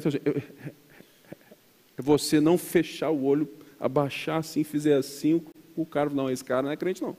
[1.99, 3.49] você não fechar o olho,
[3.79, 5.45] abaixar assim, fizer assim,
[5.77, 7.17] o cara, não, esse cara não é crente não.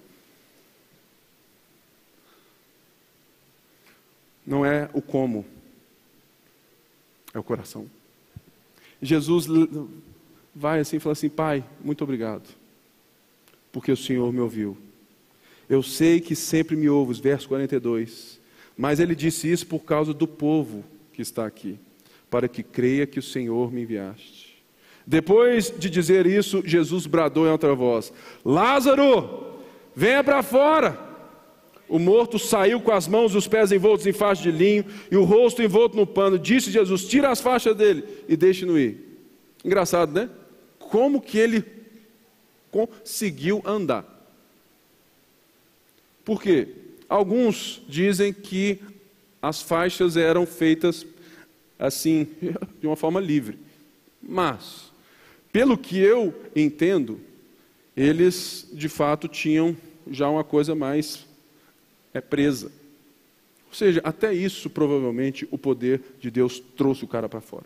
[4.46, 5.46] Não é o como,
[7.34, 7.90] é o coração.
[9.02, 9.48] Jesus
[10.54, 12.50] vai assim e fala assim: Pai, muito obrigado,
[13.72, 14.78] porque o Senhor me ouviu.
[15.70, 18.42] Eu sei que sempre me ouves, verso 42.
[18.78, 20.84] Mas ele disse isso por causa do povo
[21.14, 21.80] que está aqui,
[22.32, 24.64] para que creia que o Senhor me enviaste.
[25.06, 28.14] Depois de dizer isso, Jesus bradou em outra voz:
[28.44, 29.60] Lázaro,
[29.94, 31.12] venha para fora.
[31.90, 35.18] O morto saiu com as mãos e os pés envoltos em faixa de linho e
[35.18, 36.40] o rosto envolto no pano.
[36.40, 39.20] Disse Jesus: Tira as faixas dele e deixe-no ir.
[39.66, 40.30] Engraçado, né?
[40.80, 41.66] Como que ele
[42.72, 44.06] conseguiu andar?
[46.24, 46.70] Por quê?
[47.10, 48.80] Alguns dizem que
[49.42, 51.06] as faixas eram feitas
[51.82, 52.28] assim,
[52.80, 53.58] de uma forma livre.
[54.22, 54.92] Mas,
[55.52, 57.20] pelo que eu entendo,
[57.98, 59.76] eles de fato tinham
[60.10, 61.26] já uma coisa mais
[62.14, 62.72] é, presa.
[63.68, 67.66] Ou seja, até isso provavelmente o poder de Deus trouxe o cara para fora.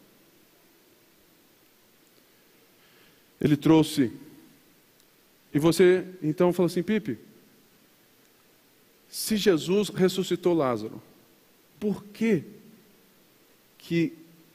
[3.42, 4.12] Ele trouxe.
[5.54, 7.18] E você então falou assim, Pipe,
[9.10, 11.02] se Jesus ressuscitou Lázaro,
[11.80, 12.55] por que
[13.88, 14.14] que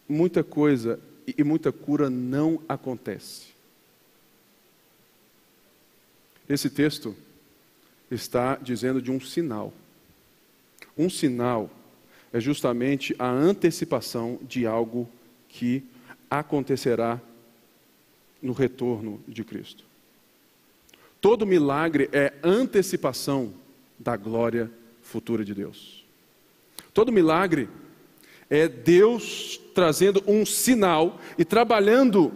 [0.08, 3.46] muita coisa e muita cura não acontece?
[6.48, 7.14] Esse texto
[8.10, 9.72] está dizendo de um sinal.
[10.98, 11.70] Um sinal
[12.32, 15.08] é justamente a antecipação de algo
[15.48, 15.84] que
[16.28, 17.20] acontecerá
[18.42, 19.84] no retorno de Cristo.
[21.20, 23.54] Todo milagre é antecipação
[23.96, 24.68] da glória
[25.02, 26.04] futura de Deus.
[26.92, 27.68] Todo milagre
[28.50, 32.34] é Deus trazendo um sinal e trabalhando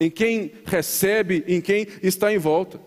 [0.00, 2.80] em quem recebe, em quem está em volta.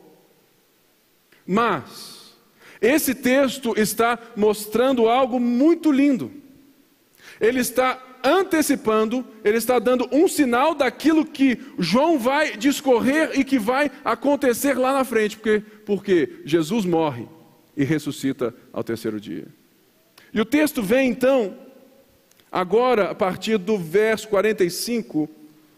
[1.46, 2.36] Mas,
[2.82, 6.32] esse texto está mostrando algo muito lindo.
[7.40, 13.58] Ele está antecipando, ele está dando um sinal daquilo que João vai discorrer e que
[13.58, 17.28] vai acontecer lá na frente, porque, porque Jesus morre
[17.76, 19.48] e ressuscita ao terceiro dia.
[20.34, 21.56] E o texto vem então,
[22.52, 25.30] agora a partir do verso 45,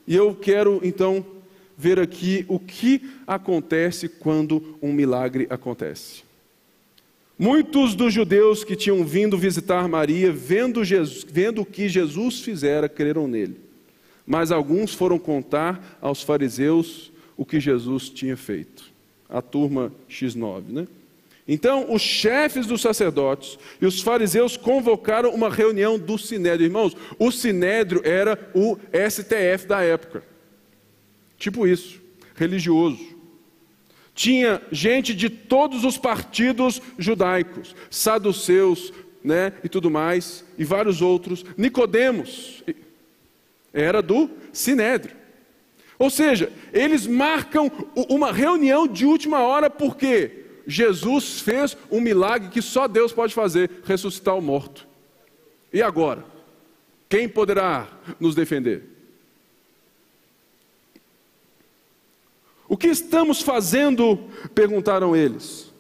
[0.08, 1.26] e eu quero então
[1.78, 6.24] ver aqui o que acontece quando um milagre acontece.
[7.38, 12.90] Muitos dos judeus que tinham vindo visitar Maria, vendo, Jesus, vendo o que Jesus fizera,
[12.90, 13.56] creram nele.
[14.28, 18.92] Mas alguns foram contar aos fariseus o que Jesus tinha feito.
[19.30, 20.88] A turma X9, né?
[21.52, 26.68] Então, os chefes dos sacerdotes e os fariseus convocaram uma reunião do Sinédrio.
[26.68, 30.24] Irmãos, o Sinédrio era o STF da época.
[31.40, 32.00] Tipo isso,
[32.36, 33.00] religioso.
[34.14, 38.94] Tinha gente de todos os partidos judaicos, saduceus,
[39.24, 41.44] né, e tudo mais, e vários outros.
[41.58, 42.64] Nicodemos
[43.74, 45.16] era do Sinédrio.
[45.98, 47.72] Ou seja, eles marcam
[48.08, 53.82] uma reunião de última hora porque Jesus fez um milagre que só Deus pode fazer
[53.84, 54.88] ressuscitar o morto.
[55.74, 56.24] E agora?
[57.10, 57.88] Quem poderá
[58.20, 58.84] nos defender?
[62.68, 64.30] O que estamos fazendo?
[64.54, 65.74] perguntaram eles.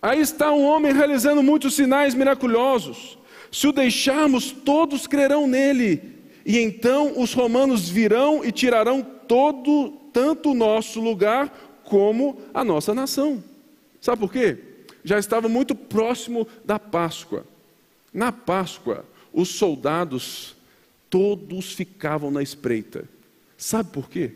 [0.00, 3.18] Aí está um homem realizando muitos sinais miraculosos.
[3.50, 6.14] Se o deixarmos, todos crerão nele.
[6.44, 12.94] E então os romanos virão e tirarão todo, tanto o nosso lugar como a nossa
[12.94, 13.42] nação.
[14.06, 14.56] Sabe por quê?
[15.02, 17.44] Já estava muito próximo da Páscoa.
[18.14, 20.54] Na Páscoa, os soldados
[21.10, 23.08] todos ficavam na espreita.
[23.58, 24.34] Sabe por quê?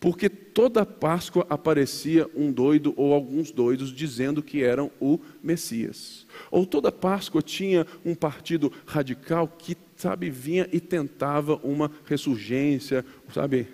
[0.00, 6.24] Porque toda Páscoa aparecia um doido ou alguns doidos dizendo que eram o Messias.
[6.50, 13.68] Ou toda Páscoa tinha um partido radical que, sabe, vinha e tentava uma ressurgência, sabe,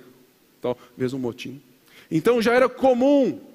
[0.61, 1.63] talvez um motim.
[2.11, 3.52] Então já era comum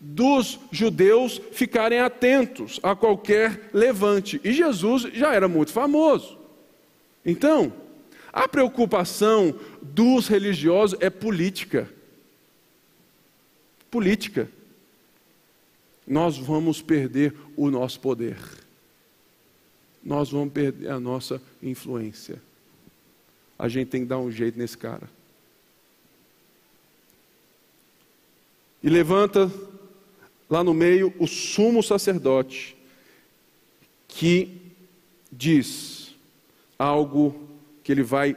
[0.00, 4.40] dos judeus ficarem atentos a qualquer levante.
[4.44, 6.38] E Jesus já era muito famoso.
[7.24, 7.72] Então,
[8.32, 11.88] a preocupação dos religiosos é política.
[13.90, 14.48] Política.
[16.06, 18.38] Nós vamos perder o nosso poder.
[20.04, 22.40] Nós vamos perder a nossa influência.
[23.58, 25.10] A gente tem que dar um jeito nesse cara.
[28.80, 29.50] E levanta
[30.48, 32.76] lá no meio o sumo sacerdote,
[34.06, 34.56] que
[35.30, 36.14] diz
[36.78, 37.34] algo
[37.82, 38.36] que ele vai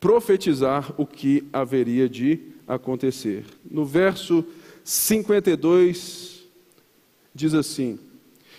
[0.00, 3.44] profetizar o que haveria de acontecer.
[3.70, 4.44] No verso
[4.84, 6.44] 52,
[7.34, 7.98] diz assim: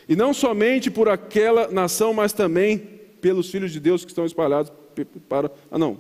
[0.10, 2.78] E não somente por aquela nação, mas também
[3.22, 4.72] pelos filhos de Deus que estão espalhados
[5.30, 5.52] para.
[5.70, 6.00] Ah, não.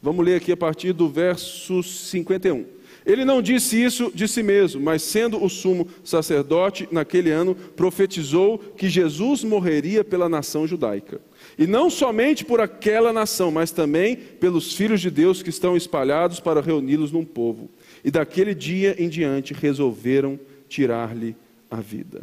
[0.00, 2.64] Vamos ler aqui a partir do verso 51.
[3.04, 8.58] Ele não disse isso de si mesmo, mas sendo o sumo sacerdote naquele ano, profetizou
[8.58, 11.20] que Jesus morreria pela nação judaica.
[11.58, 16.38] E não somente por aquela nação, mas também pelos filhos de Deus que estão espalhados
[16.38, 17.68] para reuni-los num povo.
[18.04, 20.38] E daquele dia em diante resolveram
[20.68, 21.34] tirar-lhe
[21.70, 22.22] a vida.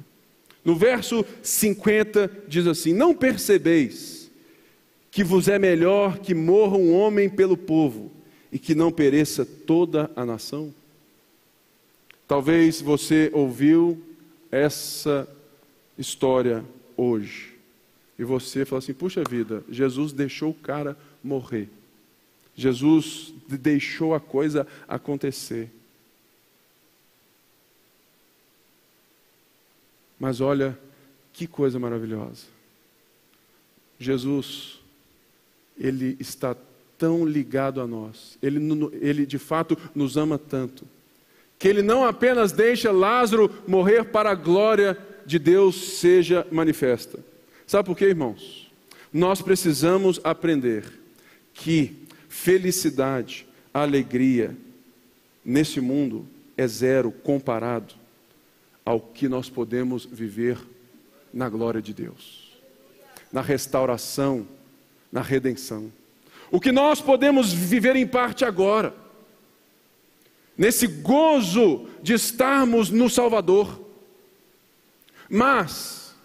[0.64, 4.32] No verso 50 diz assim: Não percebeis
[5.12, 8.12] que vos é melhor que morra um homem pelo povo
[8.52, 10.74] e que não pereça toda a nação?
[12.28, 14.02] Talvez você ouviu
[14.52, 15.28] essa
[15.98, 16.64] história
[16.96, 17.56] hoje
[18.18, 21.70] e você fala assim: puxa vida, Jesus deixou o cara morrer.
[22.56, 25.72] Jesus deixou a coisa acontecer.
[30.20, 30.78] Mas olha
[31.32, 32.46] que coisa maravilhosa.
[33.98, 34.80] Jesus,
[35.78, 36.56] Ele está
[37.00, 38.60] tão ligado a nós, Ele,
[39.02, 40.86] ele de fato nos ama tanto,
[41.58, 47.20] que Ele não apenas deixa Lázaro morrer para a glória de Deus seja manifesta.
[47.66, 48.70] Sabe por quê, irmãos?
[49.12, 50.84] Nós precisamos aprender
[51.54, 54.56] que felicidade, alegria
[55.44, 56.28] nesse mundo
[56.58, 57.94] é zero comparado
[58.86, 60.58] ao que nós podemos viver
[61.34, 62.60] na glória de Deus,
[63.32, 64.48] na restauração,
[65.12, 65.92] na redenção.
[66.52, 68.94] O que nós podemos viver em parte agora,
[70.58, 73.80] nesse gozo de estarmos no Salvador.
[75.30, 76.16] Mas,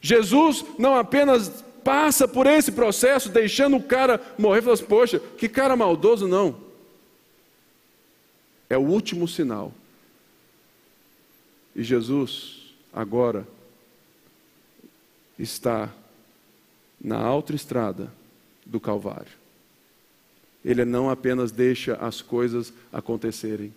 [0.00, 5.48] Jesus não apenas passa por esse processo, deixando o cara morrer, falando assim, poxa, que
[5.48, 6.56] cara maldoso, não.
[8.68, 9.72] É o último sinal.
[11.74, 13.46] E Jesus, agora,
[15.38, 15.92] está
[17.00, 18.10] na autoestrada
[18.66, 19.32] do Calvário.
[20.64, 23.72] Ele não apenas deixa as coisas acontecerem,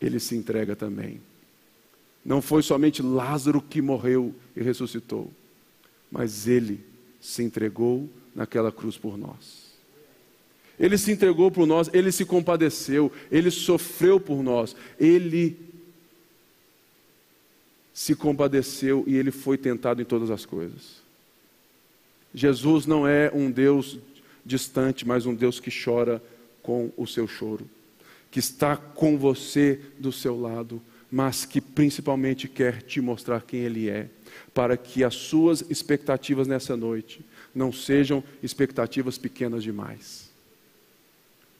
[0.00, 1.20] ele se entrega também.
[2.24, 5.30] Não foi somente Lázaro que morreu e ressuscitou,
[6.10, 6.80] mas ele
[7.20, 9.70] se entregou naquela cruz por nós.
[10.78, 15.58] Ele se entregou por nós, ele se compadeceu, ele sofreu por nós, ele
[17.92, 20.99] se compadeceu e ele foi tentado em todas as coisas.
[22.34, 23.98] Jesus não é um Deus
[24.44, 26.22] distante, mas um Deus que chora
[26.62, 27.68] com o seu choro,
[28.30, 33.88] que está com você do seu lado, mas que principalmente quer te mostrar quem Ele
[33.88, 34.08] é,
[34.54, 37.24] para que as suas expectativas nessa noite
[37.54, 40.30] não sejam expectativas pequenas demais.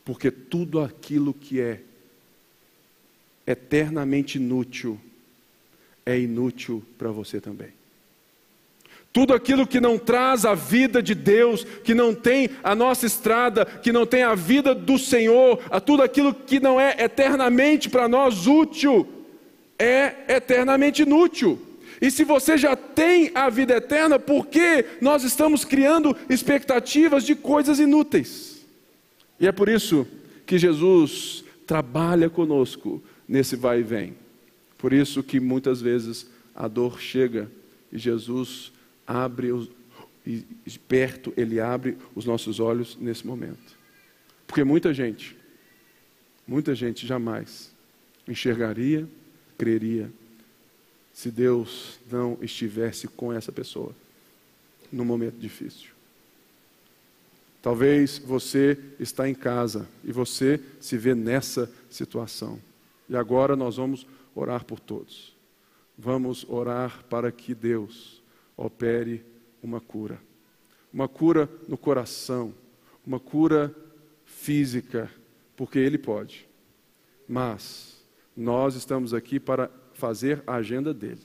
[0.05, 1.83] Porque tudo aquilo que é
[3.47, 5.01] eternamente inútil
[6.07, 7.80] é inútil para você também.
[9.13, 13.65] Tudo aquilo que não traz a vida de Deus, que não tem a nossa estrada,
[13.65, 18.09] que não tem a vida do Senhor, a tudo aquilo que não é eternamente para
[18.09, 19.07] nós útil,
[19.79, 21.59] é eternamente inútil.
[22.01, 27.35] E se você já tem a vida eterna, por que nós estamos criando expectativas de
[27.35, 28.65] coisas inúteis?
[29.39, 30.07] E é por isso
[30.47, 34.15] que Jesus trabalha conosco nesse vai e vem.
[34.79, 37.51] Por isso que muitas vezes a dor chega
[37.93, 38.73] e Jesus
[39.11, 39.69] abre os,
[40.25, 40.45] e
[40.87, 43.77] perto ele abre os nossos olhos nesse momento.
[44.47, 45.37] Porque muita gente,
[46.47, 47.75] muita gente jamais
[48.29, 49.09] enxergaria,
[49.59, 50.13] creria,
[51.13, 53.93] se Deus não estivesse com essa pessoa
[54.93, 55.91] no momento difícil.
[57.61, 62.61] Talvez você está em casa e você se vê nessa situação.
[63.09, 64.07] E agora nós vamos
[64.37, 65.35] orar por todos.
[65.99, 68.20] Vamos orar para que Deus
[68.61, 69.25] opere
[69.63, 70.21] uma cura.
[70.93, 72.55] Uma cura no coração,
[73.07, 73.75] uma cura
[74.25, 75.11] física,
[75.57, 76.49] porque Ele pode.
[77.27, 77.99] mas
[78.37, 81.21] nós estamos aqui para fazer a agenda dele.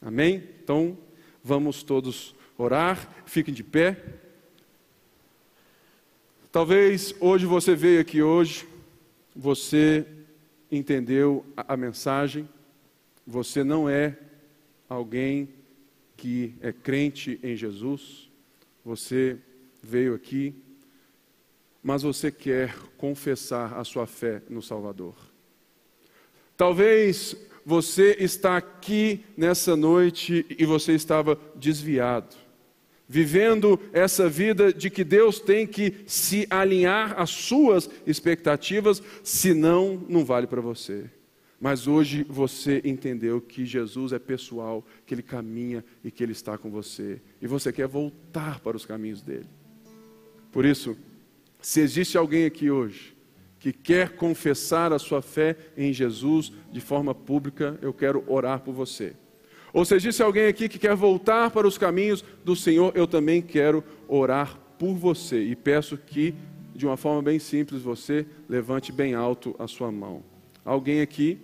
[0.00, 0.42] Amém?
[0.62, 0.98] Então,
[1.42, 3.96] vamos todos orar, fiquem de pé.
[6.50, 8.66] Talvez hoje você veio aqui hoje,
[9.34, 10.06] você
[10.70, 12.48] entendeu a, a mensagem,
[13.26, 14.18] você não é
[14.88, 15.48] alguém
[16.22, 18.30] que é crente em Jesus,
[18.84, 19.36] você
[19.82, 20.54] veio aqui,
[21.82, 25.16] mas você quer confessar a sua fé no Salvador.
[26.56, 27.34] Talvez
[27.66, 32.36] você está aqui nessa noite e você estava desviado,
[33.08, 40.24] vivendo essa vida de que Deus tem que se alinhar às suas expectativas, senão não
[40.24, 41.10] vale para você.
[41.62, 46.58] Mas hoje você entendeu que Jesus é pessoal, que Ele caminha e que Ele está
[46.58, 47.22] com você.
[47.40, 49.46] E você quer voltar para os caminhos dele.
[50.50, 50.98] Por isso,
[51.60, 53.16] se existe alguém aqui hoje
[53.60, 58.74] que quer confessar a sua fé em Jesus de forma pública, eu quero orar por
[58.74, 59.14] você.
[59.72, 63.40] Ou se existe alguém aqui que quer voltar para os caminhos do Senhor, eu também
[63.40, 65.40] quero orar por você.
[65.44, 66.34] E peço que,
[66.74, 70.24] de uma forma bem simples, você levante bem alto a sua mão.
[70.64, 71.38] Alguém aqui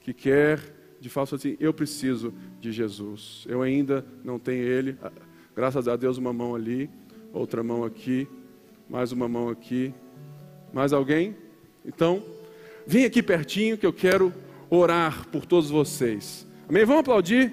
[0.00, 0.60] que quer,
[1.00, 3.46] de fato, assim, eu preciso de Jesus.
[3.48, 4.98] Eu ainda não tenho Ele.
[5.56, 6.90] Graças a Deus, uma mão ali,
[7.32, 8.28] outra mão aqui,
[8.88, 9.94] mais uma mão aqui.
[10.72, 11.36] Mais alguém?
[11.84, 12.22] Então,
[12.86, 14.32] vem aqui pertinho que eu quero
[14.68, 16.46] orar por todos vocês.
[16.68, 16.84] Amém?
[16.84, 17.52] Vamos aplaudir?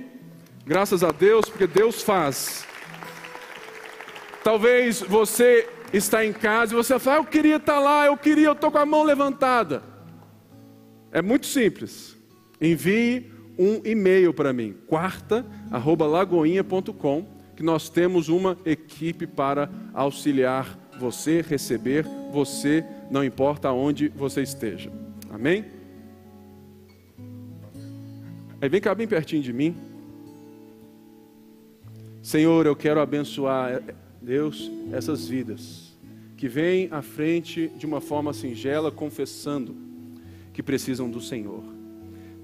[0.66, 2.68] Graças a Deus, porque Deus faz.
[4.44, 8.48] Talvez você está em casa e você fala, ah, eu queria estar lá, eu queria,
[8.48, 9.82] eu estou com a mão levantada.
[11.12, 12.17] É muito simples.
[12.60, 22.06] Envie um e-mail para mim, quarta@lagoinha.com, que nós temos uma equipe para auxiliar você, receber
[22.32, 24.92] você, não importa onde você esteja.
[25.30, 25.66] Amém?
[28.60, 29.76] Aí vem cá bem pertinho de mim.
[32.22, 33.82] Senhor, eu quero abençoar,
[34.22, 35.96] Deus, essas vidas
[36.36, 39.76] que vêm à frente de uma forma singela, confessando
[40.54, 41.77] que precisam do Senhor.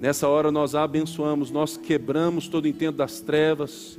[0.03, 3.97] Nessa hora nós abençoamos, nós quebramos todo o intento das trevas,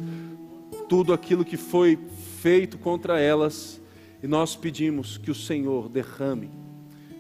[0.87, 1.99] tudo aquilo que foi
[2.43, 3.81] feito contra elas
[4.23, 6.51] e nós pedimos que o Senhor derrame,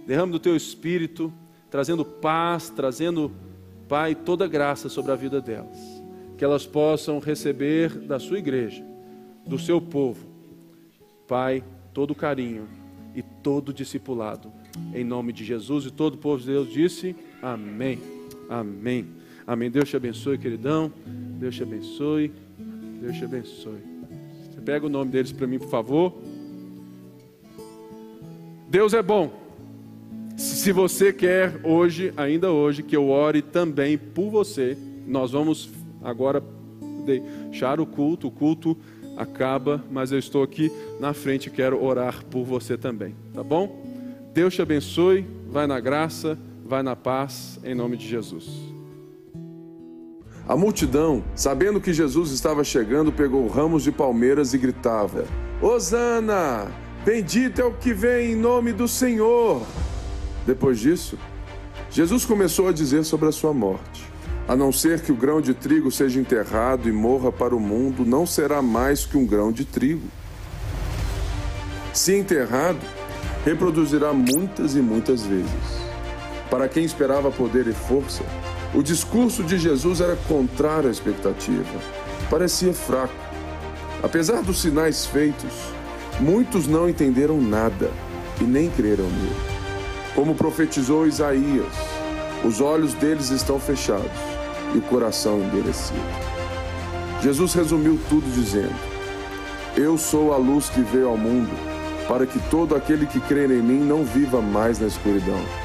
[0.07, 1.33] derrame do teu espírito,
[1.71, 3.33] trazendo paz, trazendo,
[3.89, 5.79] Pai, toda graça sobre a vida delas.
[6.37, 8.85] Que elas possam receber da sua igreja,
[9.47, 10.27] do seu povo,
[11.27, 11.65] Pai,
[11.95, 12.69] todo o carinho
[13.15, 14.53] e todo o discipulado.
[14.95, 18.24] Em nome de Jesus e todo o povo de Deus disse: Amém.
[18.49, 19.07] Amém.
[19.47, 19.71] Amém.
[19.71, 20.93] Deus te abençoe, queridão.
[21.39, 22.33] Deus te abençoe.
[23.01, 23.81] Deus te abençoe.
[24.51, 26.15] Você pega o nome deles para mim, por favor.
[28.69, 29.45] Deus é bom.
[30.37, 34.77] Se você quer hoje, ainda hoje, que eu ore também por você,
[35.07, 35.71] nós vamos
[36.03, 36.43] agora
[37.05, 38.29] deixar o culto.
[38.29, 38.77] O culto
[39.17, 43.85] acaba, mas eu estou aqui na frente e quero orar por você também, tá bom?
[44.33, 48.49] Deus te abençoe, vai na graça, vai na paz, em nome de Jesus.
[50.49, 55.27] A multidão, sabendo que Jesus estava chegando, pegou ramos de palmeiras e gritava:
[55.61, 56.73] Hosana!
[57.05, 59.63] Bendito é o que vem em nome do Senhor.
[60.47, 61.19] Depois disso,
[61.91, 64.05] Jesus começou a dizer sobre a sua morte.
[64.49, 68.05] A não ser que o grão de trigo seja enterrado e morra para o mundo,
[68.07, 70.07] não será mais que um grão de trigo.
[71.93, 72.81] Se enterrado,
[73.45, 75.84] reproduzirá muitas e muitas vezes.
[76.55, 78.23] Para quem esperava poder e força,
[78.73, 81.65] o discurso de Jesus era contrário à expectativa.
[82.31, 83.13] Parecia fraco.
[84.03, 85.75] Apesar dos sinais feitos,
[86.21, 87.91] Muitos não entenderam nada
[88.41, 89.37] e nem creram nele.
[90.15, 91.75] Como profetizou Isaías,
[92.45, 94.07] os olhos deles estão fechados
[94.73, 95.99] e o coração endurecido.
[97.21, 98.75] Jesus resumiu tudo dizendo:
[99.77, 101.51] Eu sou a luz que veio ao mundo,
[102.07, 105.64] para que todo aquele que crer em mim não viva mais na escuridão.